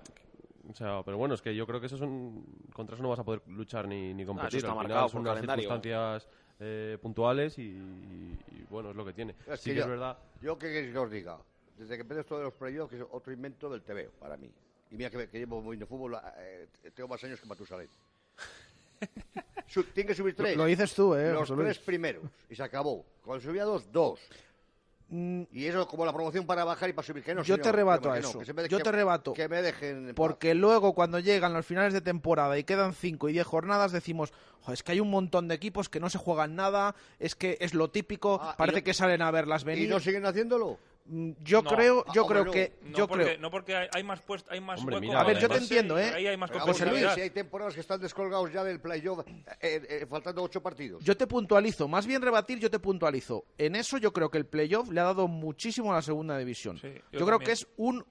[0.69, 2.43] o sea, pero bueno, es que yo creo que eso son,
[2.73, 4.57] contra eso no vas a poder luchar ni, ni competir.
[4.57, 5.63] está Al final marcado son por unas calendario.
[5.63, 6.27] circunstancias
[6.59, 8.37] eh, puntuales y, y,
[8.69, 9.35] bueno, es lo que tiene.
[9.47, 10.17] Es sí que que yo- es verdad.
[10.41, 11.37] Yo que queréis que os diga,
[11.77, 14.49] desde que empecé esto de los playoffs, que es otro invento del TVO para mí.
[14.91, 17.87] Y mira que, que llevo viendo fútbol, eh, tengo más años que Matusalén.
[19.93, 20.57] Tiene que subir tres.
[20.57, 22.23] Lo dices tú, ¿eh, Los tres primeros.
[22.49, 23.05] Y se acabó.
[23.23, 24.19] Cuando subía dos, dos.
[25.13, 27.21] Mm, Y eso como la promoción para bajar y para subir.
[27.21, 28.39] Que no, Yo señor, te rebato que a no, eso.
[28.39, 29.33] que Yo que- te rebato.
[29.33, 29.97] Que me dejen.
[29.97, 30.13] en paz.
[30.15, 34.31] Porque luego cuando llegan los finales de temporada y quedan 5 y 10 jornadas decimos,
[34.61, 37.57] "Jo, es que hay un montón de equipos que no se juegan nada, es que
[37.59, 39.89] es lo típico, Ah, y parece no- que salen a verlas ¿Y venir.
[39.89, 40.79] no siguen haciéndolo?
[41.05, 41.69] Yo No.
[41.69, 44.21] creo, yo Ah, creo hombre, que, No yo porque, creo, no porque hay, hay más
[44.21, 46.11] puest, hay más Hombre, hueco mira, A ver, yo te entiendo, ¿eh?
[46.13, 47.15] Ahí hay más ver, competitividad.
[47.15, 51.03] si hay temporadas que están descolgados ya del playoff, eh, eh, faltando ocho partidos.
[51.03, 53.45] yo te puntualizo, más bien rebatir, yo te puntualizo.
[53.57, 56.77] En eso yo creo que el playoff le ha dado muchísimo a la segunda división.
[56.77, 57.45] Sí, yo yo creo también.
[57.47, 58.05] que es un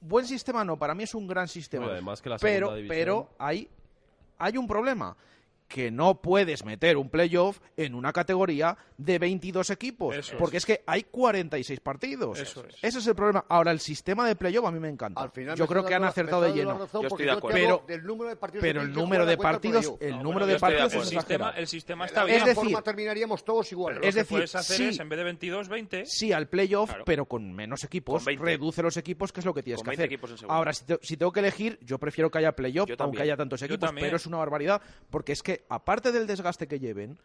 [0.00, 1.84] buen sistema, no, para mí es un gran sistema.
[1.84, 3.68] Bueno, además que la pero, segunda división- pero hay,
[4.38, 5.16] hay un problema.
[5.66, 10.14] Que no puedes meter un playoff en una categoría de 22 equipos.
[10.14, 10.66] Eso porque es.
[10.66, 12.38] que hay 46 partidos.
[12.38, 12.76] Eso es.
[12.82, 13.44] Ese es el problema.
[13.48, 15.20] Ahora, el sistema de playoff a mí me encanta.
[15.22, 16.86] Al final yo me creo que han acertado de lleno.
[16.92, 17.58] Yo estoy de acuerdo.
[17.58, 20.58] Pero- del número de partidos pero el número de partidos, el No, número bueno, de
[20.60, 22.38] partidos es el sistema, el sistema está la bien.
[22.38, 23.98] Es decir- forma terminaríamos todos iguales.
[24.00, 24.84] Es lo que decir, puedes hacer sí.
[24.88, 26.06] es, en vez de 22, 20.
[26.06, 27.04] Sí, al playoff, Claro.
[27.04, 28.16] pero con menos equipos.
[28.22, 28.44] Con 20.
[28.44, 30.46] Reduce los equipos, que es lo que tienes Con que 20 hacer.
[30.48, 33.36] Ahora, si, te- si tengo que elegir, yo prefiero que haya playoff, Yo aunque haya
[33.36, 37.18] tantos equipos, pero es una barbaridad, porque es que, aparte del desgaste que lleven...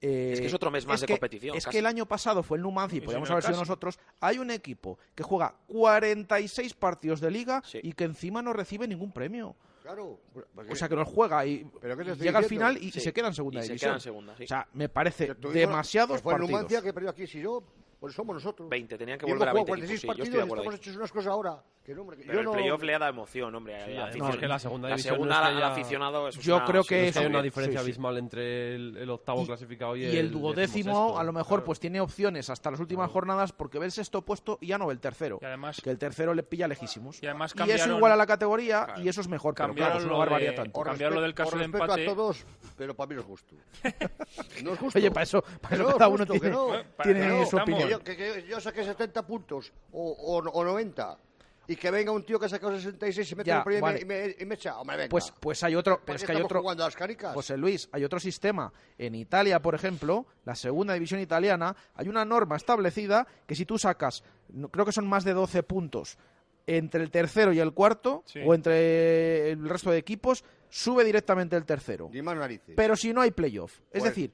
[0.00, 1.74] eh, Es que es otro mes más de que- competición, Es casi.
[1.74, 3.60] que el año pasado fue el Numancia, y Y podríamos no, haber sido casi.
[3.62, 3.98] nosotros.
[4.20, 7.80] Hay un equipo que juega 46 partidos de liga Sí.
[7.82, 9.56] y que encima no recibe ningún premio.
[9.82, 10.18] Claro.
[10.54, 12.66] porque- O sea, que los juega y ¿Pero qué te estoy llega al diciendo?
[12.70, 13.00] final y, y Sí.
[13.00, 13.88] se queda en segunda Y se división.
[13.90, 14.42] queda en segunda, sí.
[14.44, 16.50] O sea, me parece demasiados que fue el partidos.
[16.60, 17.62] Numancia que perdió aquí, si yo,
[18.00, 18.68] pues somos nosotros.
[18.68, 20.56] 20, tenían que Y hemos volver a jugado 20 46 equipos, sí, yo estoy partidos
[20.56, 21.62] de estamos hechos unas cosas ahora.
[21.86, 22.52] Que no, hombre, que Pero yo el no...
[22.52, 23.74] playoff le da emoción, hombre.
[23.74, 24.34] Sí, al además, aficionado.
[24.34, 26.44] es que la segunda La división no segunda es que al haya- aficionado eso es
[26.44, 27.90] Yo una- creo que Es hay una diferencia sí, sí.
[27.90, 30.56] abismal entre el, el octavo Y- clasificado y, y el duodécimo
[30.90, 31.18] decimosexto.
[31.20, 31.64] a lo mejor Claro.
[31.64, 34.88] pues tiene opciones hasta las últimas jornadas porque ve el sexto puesto y ya no
[34.88, 37.96] ve el tercero Y además, que el tercero le pilla lejísimos y además y eso
[37.96, 39.02] igual a la categoría Claro.
[39.02, 41.34] y eso es mejor pero Cambiaron claro es una tanto Os cambiar lo respeto- del
[41.34, 42.02] caso de empate.
[42.02, 42.44] a todos,
[42.76, 43.54] pero para mí no es justo.
[44.64, 44.98] No es justo.
[44.98, 46.72] oye para eso, para eso no, cada uno tiene, no.
[46.72, 51.16] No, su opinión Que yo, saqué 70 puntos o 90
[51.68, 53.64] y que venga un tío que ha sacado 66 y se mete Ya, en el
[53.64, 54.00] premio vale.
[54.00, 54.78] y, me, y echa.
[54.78, 55.08] Hombre, venga.
[55.08, 57.34] pues pues hay otro ¿Para pero qué es que hay otro jugando a las canicas?
[57.34, 58.72] José Luis, hay otro sistema.
[58.98, 63.78] En Italia, por ejemplo, la segunda división italiana, hay una norma establecida que si tú
[63.78, 66.18] sacas, no- creo que son más de 12 puntos
[66.68, 68.40] entre el tercero y el cuarto, Sí.
[68.44, 72.08] o entre el resto de equipos, sube directamente el tercero.
[72.12, 72.74] Ni más narices.
[72.76, 74.32] Pero si no hay playoff, es Pues- decir,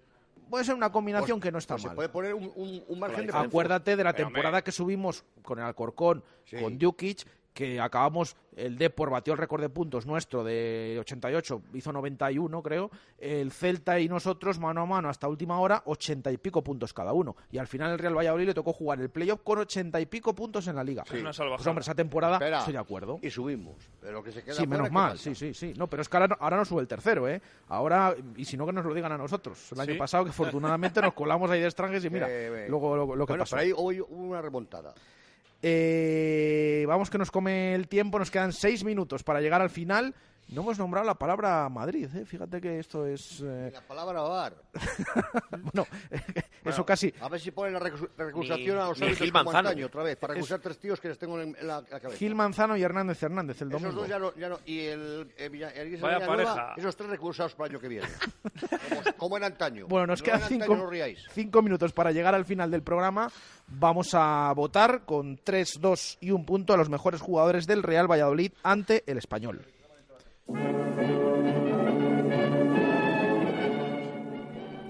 [0.52, 1.92] puede ser una combinación Pues- que no está pues mal.
[1.92, 5.58] Se puede poner un, un- un margen de Acuérdate de la temporada que subimos con
[5.58, 6.58] el Alcorcón, Sí.
[6.60, 11.92] con Dukic, que acabamos, el Depor batió el récord de puntos nuestro de 88, hizo
[11.92, 16.62] 91 creo, el Celta y nosotros mano a mano hasta última hora, 80 y pico
[16.64, 17.36] puntos cada uno.
[17.50, 20.34] Y al final el Real Valladolid le tocó jugar el playoff con 80 y pico
[20.34, 21.04] puntos en la liga.
[21.06, 21.18] Sí.
[21.18, 21.56] Una salvajada.
[21.58, 23.18] Pues hombre, esa temporada Espera, estoy de acuerdo.
[23.20, 23.76] Y subimos.
[24.00, 25.74] Pero que se queda Sí, menos ¿qué mal, sí, sí, sí.
[25.76, 27.42] No, pero es que ahora, no- ahora no sube el tercero, ¿eh?
[27.68, 29.72] Ahora, y si no que nos lo digan a nosotros.
[29.72, 33.14] El año pasado que afortunadamente nos colamos ahí de extranjes y mira, Eh, luego lo,
[33.14, 33.56] lo que bueno, pasó.
[33.56, 34.94] pero ahí hoy hubo una remontada.
[35.62, 40.14] Eh, vamos que nos come el tiempo, nos quedan seis minutos para llegar al final.
[40.52, 42.24] No hemos nombrado la palabra Madrid, ¿eh?
[42.26, 43.40] fíjate que esto es...
[43.42, 44.54] eh, La palabra bar.
[45.62, 45.86] bueno,
[46.64, 47.12] eso casi...
[47.20, 49.68] A ver si ponen la recu- recusación Ni- a los árbitros Gil como Manzano.
[49.70, 52.18] antaño otra vez, para Es- recusar tres tíos que les tengo en, la, la cabeza.
[52.18, 54.00] Gil Manzano y Hernández Hernández el Esos domingo.
[54.02, 54.58] dos ya no, ya no.
[54.66, 56.74] Y el, el, Villa- el Vaya pareja.
[56.76, 58.08] esos tres recusados para el año que viene.
[58.88, 59.86] como, como en antaño.
[59.88, 60.46] Bueno, nos No quedan no
[61.30, 63.30] cinco minutos para llegar al final del programa.
[63.68, 68.10] Vamos a votar con 3, 2 y un punto a los mejores jugadores del Real
[68.10, 69.64] Valladolid ante el Español.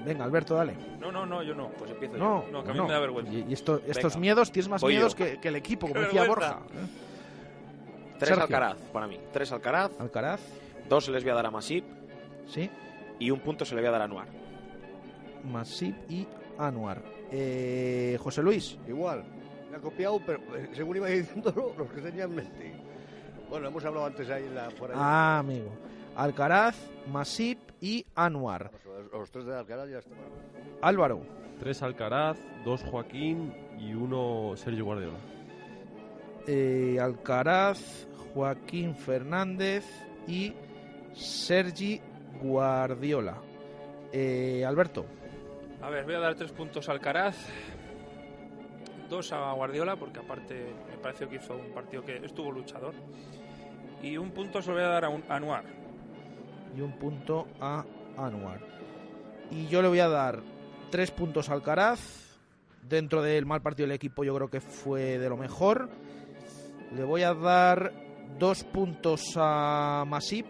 [0.05, 0.74] Venga, Alberto, dale.
[1.00, 1.68] No, no, no, yo no.
[1.70, 2.86] Pues empiezo No, No, que a mí no.
[2.86, 3.32] me da vergüenza.
[3.32, 4.18] Y, y esto- estos Venga.
[4.20, 4.88] miedos, tienes más yo.
[4.88, 6.26] miedos que, que el equipo, como ¡Qué decía!
[6.26, 6.59] Borja.
[6.72, 6.86] ¿eh?
[8.18, 8.42] Tres Sergio.
[8.44, 9.18] Alcaraz para mí.
[9.32, 9.92] Tres Alcaraz.
[10.00, 10.40] Alcaraz,
[10.88, 11.84] Dos se les voy a dar a Masip.
[12.48, 12.68] sí.
[13.18, 14.26] Y un punto se le voy a dar a Anuar.
[15.44, 16.26] Masip y
[16.59, 17.00] Anuar.
[17.30, 18.76] Eh, José Luis.
[18.88, 19.22] Igual.
[19.70, 22.74] Me ha copiado, pero eh, según iba diciéndolo, los que tenían en mente.
[23.53, 24.94] Bueno, hemos hablado antes ahí en la, ahí.
[24.94, 25.68] Ah, amigo.
[26.16, 26.74] Alcaraz,
[27.07, 28.70] Masip y Anuar.
[28.86, 30.16] Los, los tres de Alcaraz ya están.
[30.80, 31.20] Álvaro.
[31.61, 35.18] Tres Alcaraz, dos Joaquín y uno Sergio Guardiola.
[36.46, 39.84] eh, Alcaraz, Joaquín Fernández
[40.26, 40.55] y
[41.12, 42.00] Sergi
[42.40, 43.36] Guardiola.
[44.12, 45.05] Eh, Alberto.
[45.82, 47.36] A ver, voy a dar tres puntos a Alcaraz,
[49.11, 52.94] dos a Guardiola, porque aparte me pareció que hizo un partido que estuvo luchador,
[54.03, 55.64] y un punto se lo voy a dar a, un, Anuar.
[56.76, 57.84] y un punto a
[58.16, 58.61] Anuar.
[59.50, 60.40] Y yo le voy a dar
[60.90, 62.00] tres puntos a Alcaraz.
[62.88, 65.88] Dentro del mal partido del equipo yo creo que fue de lo mejor.
[66.94, 67.92] Le voy a dar
[68.38, 70.46] dos puntos a Masip,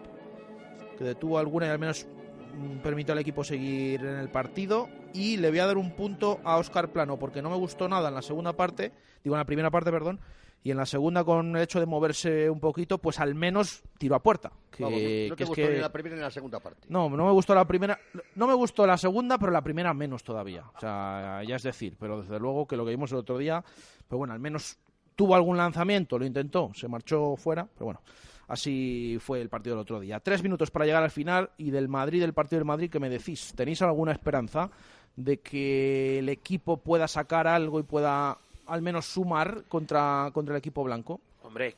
[0.97, 2.07] que detuvo alguna y al menos
[2.55, 4.89] mm, permitió al equipo seguir en el partido.
[5.13, 8.09] Y le voy a dar un punto a Oscar Plano, porque no me gustó nada
[8.09, 8.91] en la segunda parte,
[9.23, 10.19] digo en la primera parte, perdón,
[10.63, 14.15] y en la segunda con el hecho de moverse un poquito, pues al menos tiró
[14.15, 14.51] a puerta.
[14.71, 16.87] Que, Vamos, no que te es gustó que- ni la primera ni la segunda parte.
[16.89, 17.99] no, no me gustó la primera.
[18.35, 20.63] No me gustó la segunda, pero la primera menos todavía.
[20.75, 23.63] O sea, ya es decir, pero desde luego que lo que vimos el otro día,
[24.07, 24.77] pues bueno, al menos
[25.15, 28.01] tuvo algún lanzamiento, lo intentó, se marchó fuera, pero bueno,
[28.47, 30.19] así fue el partido del otro día.
[30.19, 33.09] Tres minutos para llegar al final y del Madrid, del partido del Madrid, ¿qué me
[33.09, 33.53] decís?
[33.55, 34.71] ¿Tenéis alguna esperanza
[35.15, 40.59] de que el equipo pueda sacar algo y pueda al menos sumar contra, contra el
[40.59, 41.19] equipo blanco?
[41.41, 41.75] Hombre,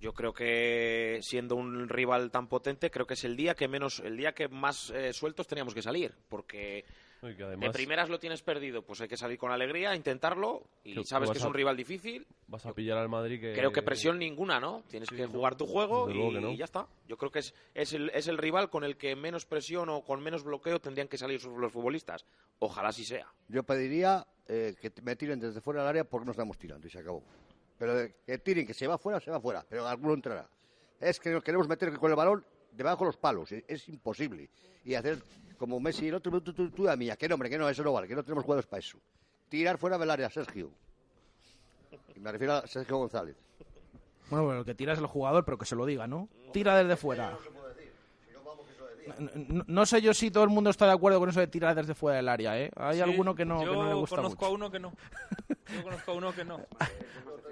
[0.00, 4.00] yo creo que siendo un rival tan potente, creo que es el día que menos,
[4.00, 6.84] el día que más eh, sueltos teníamos que salir, porque
[7.20, 10.92] que de además primeras lo tienes perdido, pues hay que salir con alegría, intentarlo y
[10.94, 12.26] Que- sabes que es un a- rival difícil.
[12.48, 13.54] vas a pillar al Madrid que...
[13.54, 14.82] Creo que presión ninguna, ¿no?
[14.90, 16.50] Tienes que jugar tu juego y, no.
[16.50, 16.86] y ya está.
[17.08, 20.02] Yo creo que es, es, el, es el rival con el que menos presión o
[20.04, 22.26] con menos bloqueo tendrían que salir los futbolistas.
[22.58, 23.26] Ojalá así sea.
[23.48, 26.90] Yo pediría eh, que me tiren desde fuera del área porque no estamos tirando y
[26.90, 27.22] se acabó.
[27.78, 30.48] Pero eh, que tiren, que se va fuera, se va fuera, pero alguno entrará.
[31.00, 34.48] Es que nos queremos meter con el balón debajo de los palos, es, es imposible.
[34.84, 35.18] Y hacer
[35.58, 37.92] como Messi y el otro, tú, tú, tú, mía, que no, que no, eso no
[37.92, 38.98] vale, que no tenemos jugadores para eso.
[39.48, 40.70] Tirar fuera del área, Sergio.
[42.16, 43.36] Me refiero a Sergio González.
[44.30, 46.28] Bueno, bueno, que tira es el jugador, pero que se lo diga, ¿no?
[46.52, 47.36] Tira desde fuera.
[49.66, 51.94] No, sé yo si todo el mundo está de acuerdo con eso de tirar desde
[51.94, 52.70] fuera del área, ¿eh?
[52.76, 54.46] Hay Sí, alguno que no, que no le gusta conozco mucho.
[54.46, 54.92] a uno que no.
[55.74, 56.60] Yo conozco a uno que no.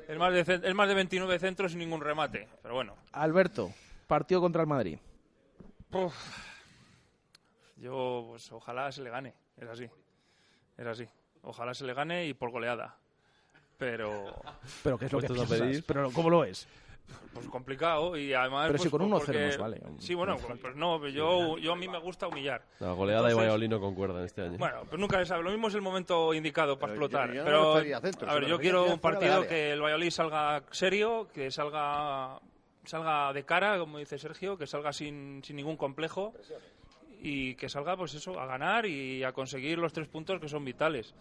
[0.08, 2.48] Es más, de, es más de 29 centros sin ningún remate.
[2.62, 2.96] Pero bueno.
[3.12, 3.72] Alberto,
[4.06, 4.98] partido contra el Madrid.
[5.92, 6.14] Uf.
[7.76, 9.34] Yo, pues ojalá se le gane.
[9.56, 9.88] Es así.
[10.78, 11.06] Es así.
[11.42, 12.96] Ojalá se le gane y por goleada.
[13.78, 14.40] Pero.
[14.84, 15.58] Pero ¿qué es lo que piensas?
[15.60, 15.84] pedir.
[15.86, 16.68] Pero ¿cómo lo es?
[17.34, 18.66] Pues complicado y además.
[18.66, 19.82] Pero pues, si con pues, 1-0 porque- nos vale.
[19.98, 22.62] Sí, bueno, pues, pues no, yo, yo a mí me gusta humillar.
[22.78, 24.58] La goleada y Entonces- Valladolid no concuerdan este año.
[24.58, 25.42] Bueno, pues nunca se sabe.
[25.42, 27.32] Lo mismo es el momento indicado para Pero explotar.
[27.32, 27.76] yo pero,
[28.28, 32.38] a ver, yo quiero un partido que el Valladolid salga serio, que salga
[32.84, 36.34] salga de cara, como dice Sergio, que salga sin, sin ningún complejo
[37.20, 40.64] y que salga, pues eso, a ganar y a conseguir los tres puntos que son
[40.64, 41.14] vitales.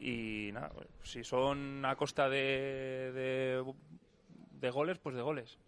[0.00, 3.64] Y nada, pues, si son a costa de, de,
[4.60, 5.58] de goles, pues de goles.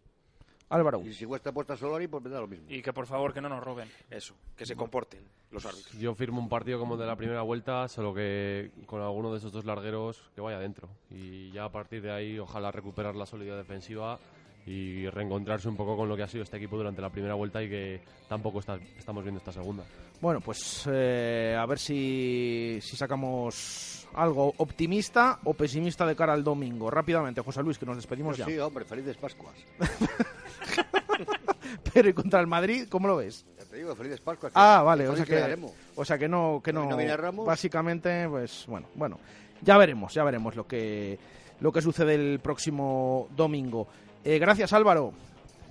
[0.71, 1.03] Álvaro.
[1.05, 2.67] Y si cuesta puesta Solari, pues me da lo mismo.
[2.69, 3.91] Y que por favor que no nos roben.
[4.09, 5.21] Eso, que se comporten
[5.51, 5.99] los árbitros.
[5.99, 9.39] Yo firmo un partido como el de la primera vuelta, solo que con alguno de
[9.39, 10.89] esos dos largueros que vaya dentro.
[11.11, 14.21] Y ya a partir de ahí, ojalá recuperar la solidez defensiva
[14.67, 17.63] y reencontrarse un poco con lo que ha sido este equipo durante la primera vuelta
[17.63, 19.83] y que tampoco está- estamos viendo esta segunda.
[20.21, 26.45] Bueno, pues eh, a ver si, si sacamos algo optimista o pesimista de cara al
[26.45, 26.91] domingo.
[26.91, 28.45] Rápidamente, José Luis, que nos despedimos ya.
[28.45, 29.55] Sí, hombre, felices Pascuas.
[31.93, 33.45] Pero y contra el Madrid, ¿cómo lo es?
[33.59, 34.53] Ya te digo, felices Pascuas.
[34.55, 35.59] Ah, vale, o sea que,
[35.97, 37.47] o sea que no, que ¿No- no, no viene Ramos?
[37.47, 39.19] básicamente, pues bueno, bueno,
[39.63, 41.19] ya veremos, ya veremos lo que
[41.61, 43.87] lo que sucede el próximo domingo.
[44.25, 45.13] Eh, gracias Álvaro,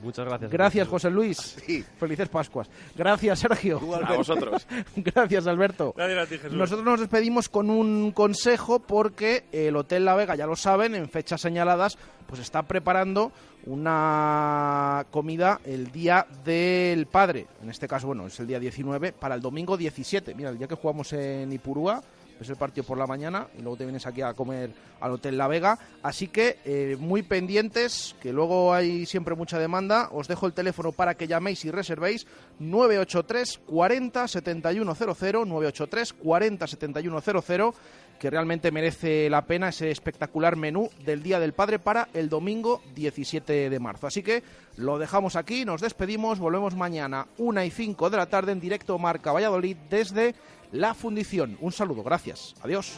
[0.01, 0.51] Muchas gracias.
[0.51, 1.57] gracias José Luis,
[1.97, 4.65] felices Pascuas, gracias Sergio, A vosotros.
[4.95, 5.93] gracias Alberto.
[5.95, 6.57] Gracias a ti, Jesús.
[6.57, 11.09] Nosotros nos despedimos con un consejo porque el Hotel La Vega, ya lo saben, en
[11.09, 11.97] fechas señaladas,
[12.27, 13.31] pues está preparando
[13.65, 17.47] una comida el día del padre.
[17.61, 20.33] En este caso, bueno, es el día 19 para el domingo 17.
[20.33, 22.01] Mira, el día que jugamos en Ipurúa,
[22.39, 25.37] es el partido por la mañana y luego te vienes aquí a comer al Hotel
[25.37, 25.77] La Vega.
[26.03, 30.09] Así que eh, muy pendientes, que luego hay siempre mucha demanda.
[30.11, 32.27] Os dejo el teléfono para que llaméis y reservéis
[32.59, 37.73] 983 40 7100, 983 40 7100,
[38.19, 42.81] que realmente merece la pena ese espectacular menú del Día del Padre para el domingo
[42.95, 44.07] 17 de marzo.
[44.07, 44.43] Así que
[44.77, 48.97] lo dejamos aquí, nos despedimos, volvemos mañana 1 y 5 de la tarde en directo
[48.99, 50.35] Marca Valladolid desde
[50.71, 51.57] la fundición.
[51.61, 52.97] Un saludo, gracias, adiós.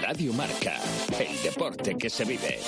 [0.00, 0.74] Radio Marca,
[1.18, 2.60] el deporte que se vive.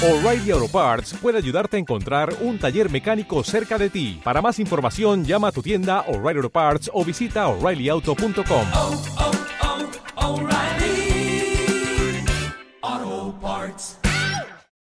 [0.00, 4.20] O'Reilly Auto Parts puede ayudarte a encontrar un taller mecánico cerca de ti.
[4.22, 8.66] Para más información, llama a tu tienda O'Reilly Auto Parts o visita oreillyauto.com.